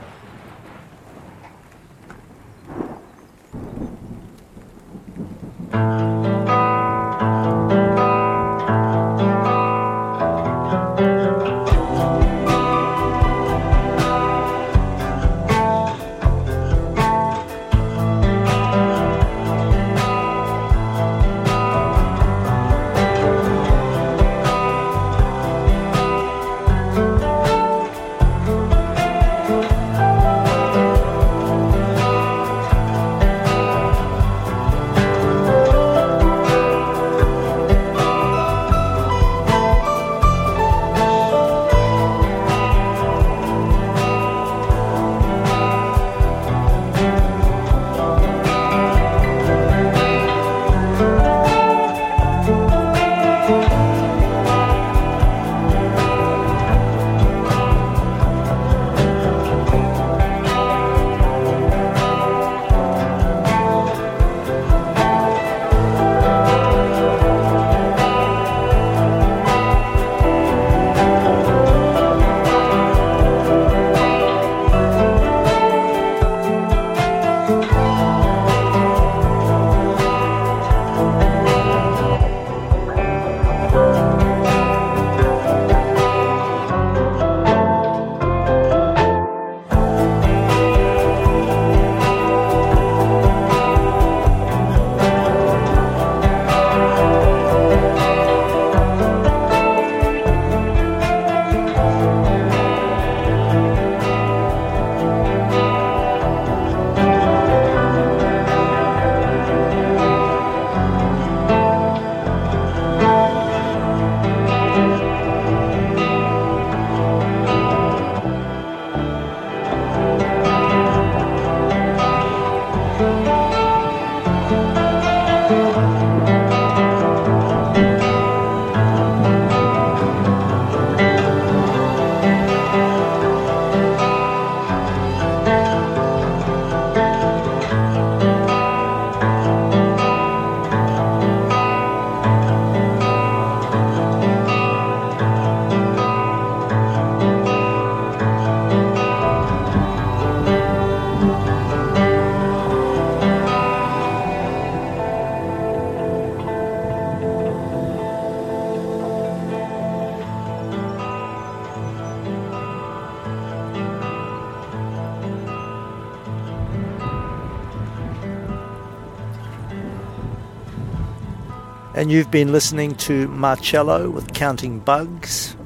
You've 172.15 172.31
been 172.31 172.53
listening 172.53 172.95
to 172.95 173.27
Marcello 173.27 174.09
with 174.09 174.32
Counting 174.32 174.78
Bugs. 174.78 175.57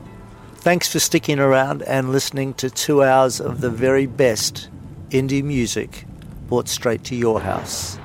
Thanks 0.54 0.90
for 0.90 0.98
sticking 0.98 1.38
around 1.38 1.82
and 1.82 2.10
listening 2.10 2.54
to 2.54 2.70
two 2.70 3.02
hours 3.02 3.38
of 3.38 3.60
the 3.60 3.68
very 3.68 4.06
best 4.06 4.70
indie 5.10 5.44
music 5.44 6.06
brought 6.46 6.66
straight 6.66 7.04
to 7.04 7.14
your 7.14 7.42
house. 7.42 7.98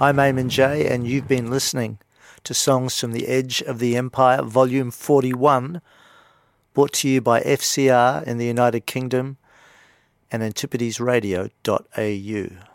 I'm 0.00 0.16
Eamon 0.16 0.48
J, 0.48 0.88
and 0.88 1.06
you've 1.06 1.28
been 1.28 1.50
listening 1.50 1.98
to 2.44 2.54
Songs 2.54 2.98
from 2.98 3.12
the 3.12 3.28
Edge 3.28 3.60
of 3.60 3.80
the 3.80 3.98
Empire, 3.98 4.40
Volume 4.40 4.90
41, 4.90 5.82
brought 6.72 6.94
to 6.94 7.06
you 7.06 7.20
by 7.20 7.42
FCR 7.42 8.22
in 8.22 8.38
the 8.38 8.46
United 8.46 8.86
Kingdom 8.86 9.36
and 10.32 10.42
antipodesradio.au. 10.42 12.73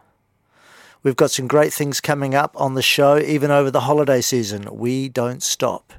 We've 1.01 1.15
got 1.15 1.31
some 1.31 1.47
great 1.47 1.71
things 1.71 2.01
coming 2.01 2.35
up 2.35 2.59
on 2.59 2.73
the 2.73 2.81
show, 2.81 3.17
even 3.17 3.51
over 3.51 3.71
the 3.71 3.81
holiday 3.81 4.19
season. 4.19 4.67
We 4.69 5.07
don't 5.07 5.41
stop. 5.41 5.93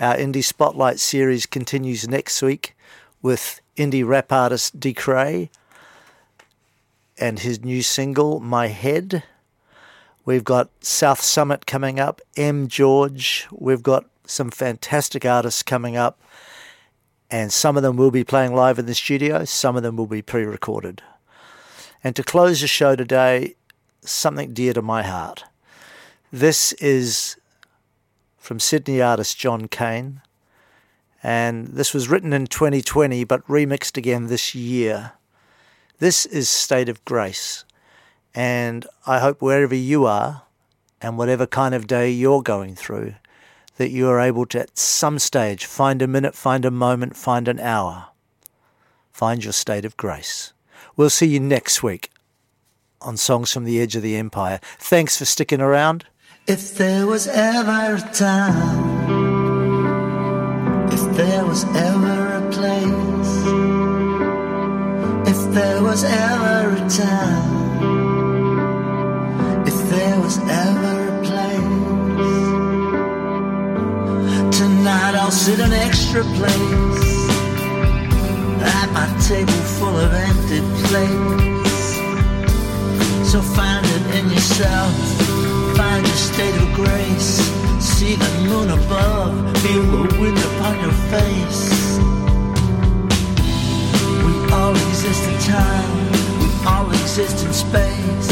Our 0.00 0.16
Indie 0.16 0.42
Spotlight 0.42 0.98
series 0.98 1.46
continues 1.46 2.08
next 2.08 2.42
week 2.42 2.76
with 3.22 3.60
indie 3.76 4.04
rap 4.04 4.32
artist 4.32 4.80
Decray 4.80 5.48
and 7.16 7.38
his 7.38 7.62
new 7.62 7.82
single, 7.82 8.40
My 8.40 8.66
Head. 8.66 9.22
We've 10.24 10.44
got 10.44 10.70
South 10.80 11.20
Summit 11.20 11.64
coming 11.64 12.00
up, 12.00 12.20
M. 12.36 12.66
George. 12.66 13.46
We've 13.52 13.82
got 13.82 14.06
some 14.26 14.50
fantastic 14.50 15.24
artists 15.24 15.62
coming 15.62 15.96
up, 15.96 16.20
and 17.30 17.52
some 17.52 17.76
of 17.76 17.84
them 17.84 17.96
will 17.96 18.10
be 18.10 18.24
playing 18.24 18.56
live 18.56 18.80
in 18.80 18.86
the 18.86 18.94
studio, 18.94 19.44
some 19.44 19.76
of 19.76 19.84
them 19.84 19.96
will 19.96 20.08
be 20.08 20.20
pre 20.20 20.42
recorded. 20.42 21.00
And 22.02 22.16
to 22.16 22.24
close 22.24 22.60
the 22.60 22.66
show 22.66 22.96
today, 22.96 23.55
something 24.06 24.52
dear 24.52 24.72
to 24.72 24.82
my 24.82 25.02
heart. 25.02 25.44
This 26.32 26.72
is 26.74 27.36
from 28.38 28.60
Sydney 28.60 29.00
artist 29.00 29.38
Jon 29.38 29.68
Kane, 29.68 30.22
and 31.22 31.68
this 31.68 31.92
was 31.92 32.08
written 32.08 32.32
in 32.32 32.46
2020 32.46 33.24
but 33.24 33.46
remixed 33.46 33.96
again 33.96 34.26
this 34.26 34.54
year. 34.54 35.12
This 35.98 36.26
is 36.26 36.48
State 36.48 36.88
of 36.88 37.04
Grace, 37.04 37.64
and 38.34 38.86
I 39.06 39.18
hope 39.18 39.40
wherever 39.40 39.74
you 39.74 40.06
are 40.06 40.42
and 41.00 41.18
whatever 41.18 41.46
kind 41.46 41.74
of 41.74 41.86
day 41.86 42.10
you're 42.10 42.42
going 42.42 42.74
through, 42.74 43.14
that 43.76 43.90
you 43.90 44.08
are 44.08 44.20
able 44.20 44.46
to 44.46 44.60
at 44.60 44.78
some 44.78 45.18
stage 45.18 45.64
find 45.64 46.00
a 46.00 46.06
minute, 46.06 46.34
find 46.34 46.64
a 46.64 46.70
moment, 46.70 47.16
find 47.16 47.48
an 47.48 47.60
hour, 47.60 48.06
find 49.12 49.44
your 49.44 49.52
state 49.52 49.84
of 49.84 49.96
grace. 49.96 50.52
We'll 50.96 51.10
see 51.10 51.26
you 51.26 51.40
next 51.40 51.82
week 51.82 52.10
on 53.06 53.16
Songs 53.16 53.52
from 53.52 53.64
the 53.64 53.80
Edge 53.80 53.94
of 53.94 54.02
the 54.02 54.16
Empire. 54.16 54.58
Thanks 54.78 55.16
for 55.16 55.24
sticking 55.24 55.60
around. 55.60 56.04
If 56.48 56.74
there 56.74 57.06
was 57.06 57.28
ever 57.28 57.94
a 57.94 58.00
time, 58.12 58.96
if 60.92 61.16
there 61.16 61.44
was 61.44 61.64
ever 61.64 62.36
a 62.40 62.50
place, 62.50 63.30
if 65.32 65.54
there 65.54 65.82
was 65.82 66.02
ever 66.04 66.74
a 66.74 66.88
time, 66.88 67.66
if 69.66 69.90
there 69.90 70.20
was 70.20 70.38
ever 70.38 71.08
a 71.08 71.22
place, 71.22 71.62
tonight 74.58 75.14
I'll 75.14 75.30
sit 75.30 75.60
an 75.60 75.72
extra 75.72 76.22
place 76.22 77.28
at 78.62 78.90
my 78.92 79.06
table 79.28 79.52
full 79.78 79.96
of 79.96 80.12
empty 80.12 80.60
plates. 80.88 81.45
So 83.36 83.42
find 83.42 83.84
it 83.84 84.14
in 84.16 84.30
yourself, 84.30 84.96
find 85.76 86.06
your 86.06 86.16
state 86.16 86.56
of 86.56 86.72
grace. 86.72 87.36
See 87.84 88.14
the 88.14 88.30
moon 88.48 88.70
above, 88.70 89.58
feel 89.58 89.82
the 89.82 90.18
wind 90.18 90.38
upon 90.38 90.80
your 90.80 90.96
face. 91.12 91.98
We 94.24 94.52
all 94.54 94.72
exist 94.72 95.28
in 95.28 95.38
time, 95.52 95.92
we 96.40 96.48
all 96.66 96.88
exist 96.88 97.44
in 97.44 97.52
space. 97.52 98.28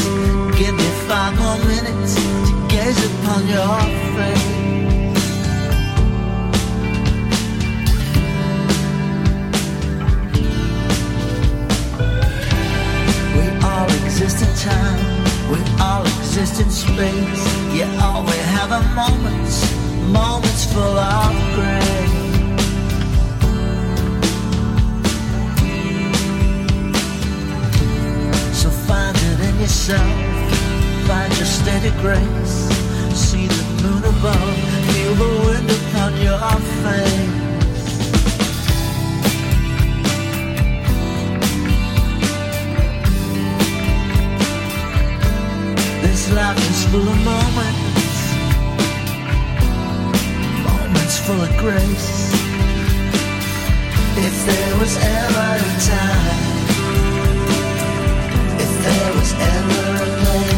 Give 0.59 0.75
me 0.75 0.89
five 1.07 1.39
more 1.39 1.59
minutes 1.69 2.15
to 2.15 2.67
gaze 2.71 3.05
upon 3.05 3.47
your 3.47 3.81
face. 4.17 4.64
All 14.25 14.31
exist 14.31 14.49
in 14.49 14.71
time, 14.71 15.53
we 15.53 15.59
all 15.83 16.03
exist 16.03 16.59
in 16.59 16.71
space. 16.71 17.45
Yeah, 17.75 18.03
all 18.03 18.23
we 18.25 18.37
have 18.57 18.73
are 18.73 18.83
moments, 18.95 19.71
moments 20.09 20.65
full 20.73 20.99
of 20.99 21.35
grace. 21.55 21.85
So 28.61 28.71
find 28.71 29.15
it 29.15 29.41
in 29.41 29.61
yourself, 29.61 30.09
find 31.07 31.37
your 31.37 31.47
of 31.47 31.95
grace. 32.01 32.57
See 33.13 33.47
the 33.47 33.65
moon 33.83 34.05
above, 34.05 34.57
feel 34.89 35.15
the 35.17 35.29
wind 35.45 35.71
upon 35.71 36.13
your 36.23 36.41
face. 36.83 37.24
Is 46.57 46.85
full 46.91 47.09
of 47.09 47.19
moments, 47.25 48.17
moments 50.65 51.19
full 51.27 51.41
of 51.41 51.57
grace. 51.59 52.33
If 54.17 54.37
there 54.47 54.79
was 54.79 54.97
ever 54.97 55.49
a 55.59 55.75
time, 55.93 56.55
if 58.65 58.73
there 58.85 59.13
was 59.19 59.33
ever 59.55 59.85
a 60.03 60.09
place, 60.23 60.54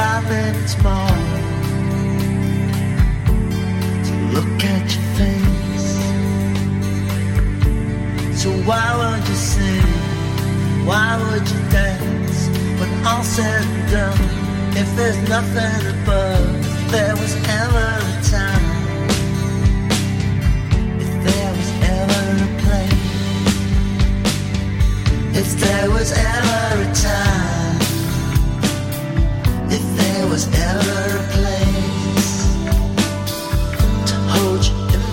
five 0.00 0.24
minutes 0.30 0.74
more 0.82 1.18
to 4.06 4.12
look 4.34 4.58
at 4.74 4.86
your 4.94 5.06
face. 5.18 5.90
So 8.40 8.48
why 8.68 8.86
would 8.98 9.24
you 9.28 9.38
sing? 9.52 9.92
Why 10.88 11.08
would 11.22 11.46
you 11.52 11.60
dance 11.78 12.38
when 12.78 12.90
all 13.10 13.24
said 13.34 13.62
and 13.74 13.86
done? 13.94 14.22
If 14.82 14.88
there's 14.96 15.20
nothing 15.34 15.80
above, 15.94 16.48
if 16.70 16.82
there 16.94 17.16
was 17.22 17.34
ever 17.62 17.88
a 18.10 18.16
time, 18.34 18.68
if 21.04 21.12
there 21.26 21.50
was 21.58 21.70
ever 21.98 22.22
a 22.46 22.50
place. 22.62 23.08
If 25.40 25.48
there 25.62 25.88
was 25.96 26.10
ever 26.36 26.62
a 26.84 26.88
time, 27.06 27.29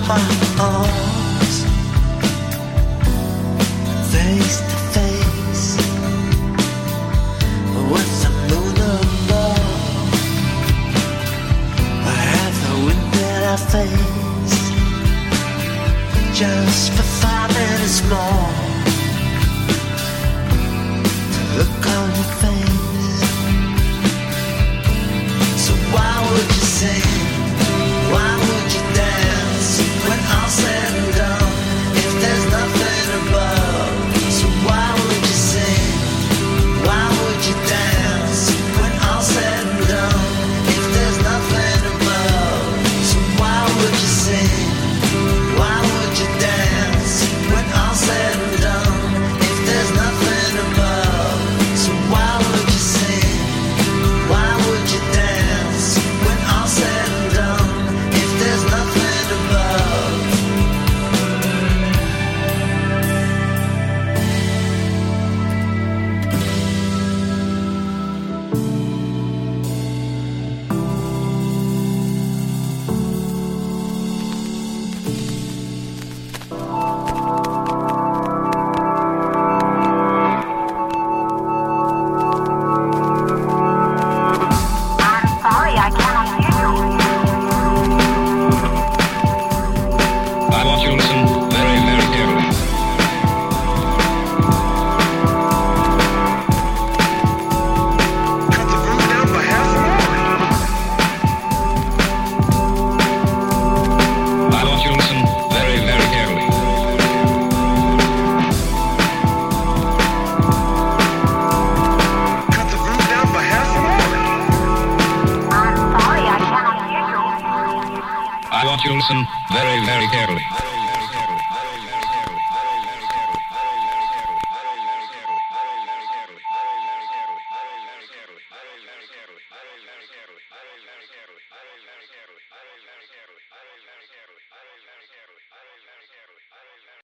my 0.07 0.15
arms, 0.59 1.06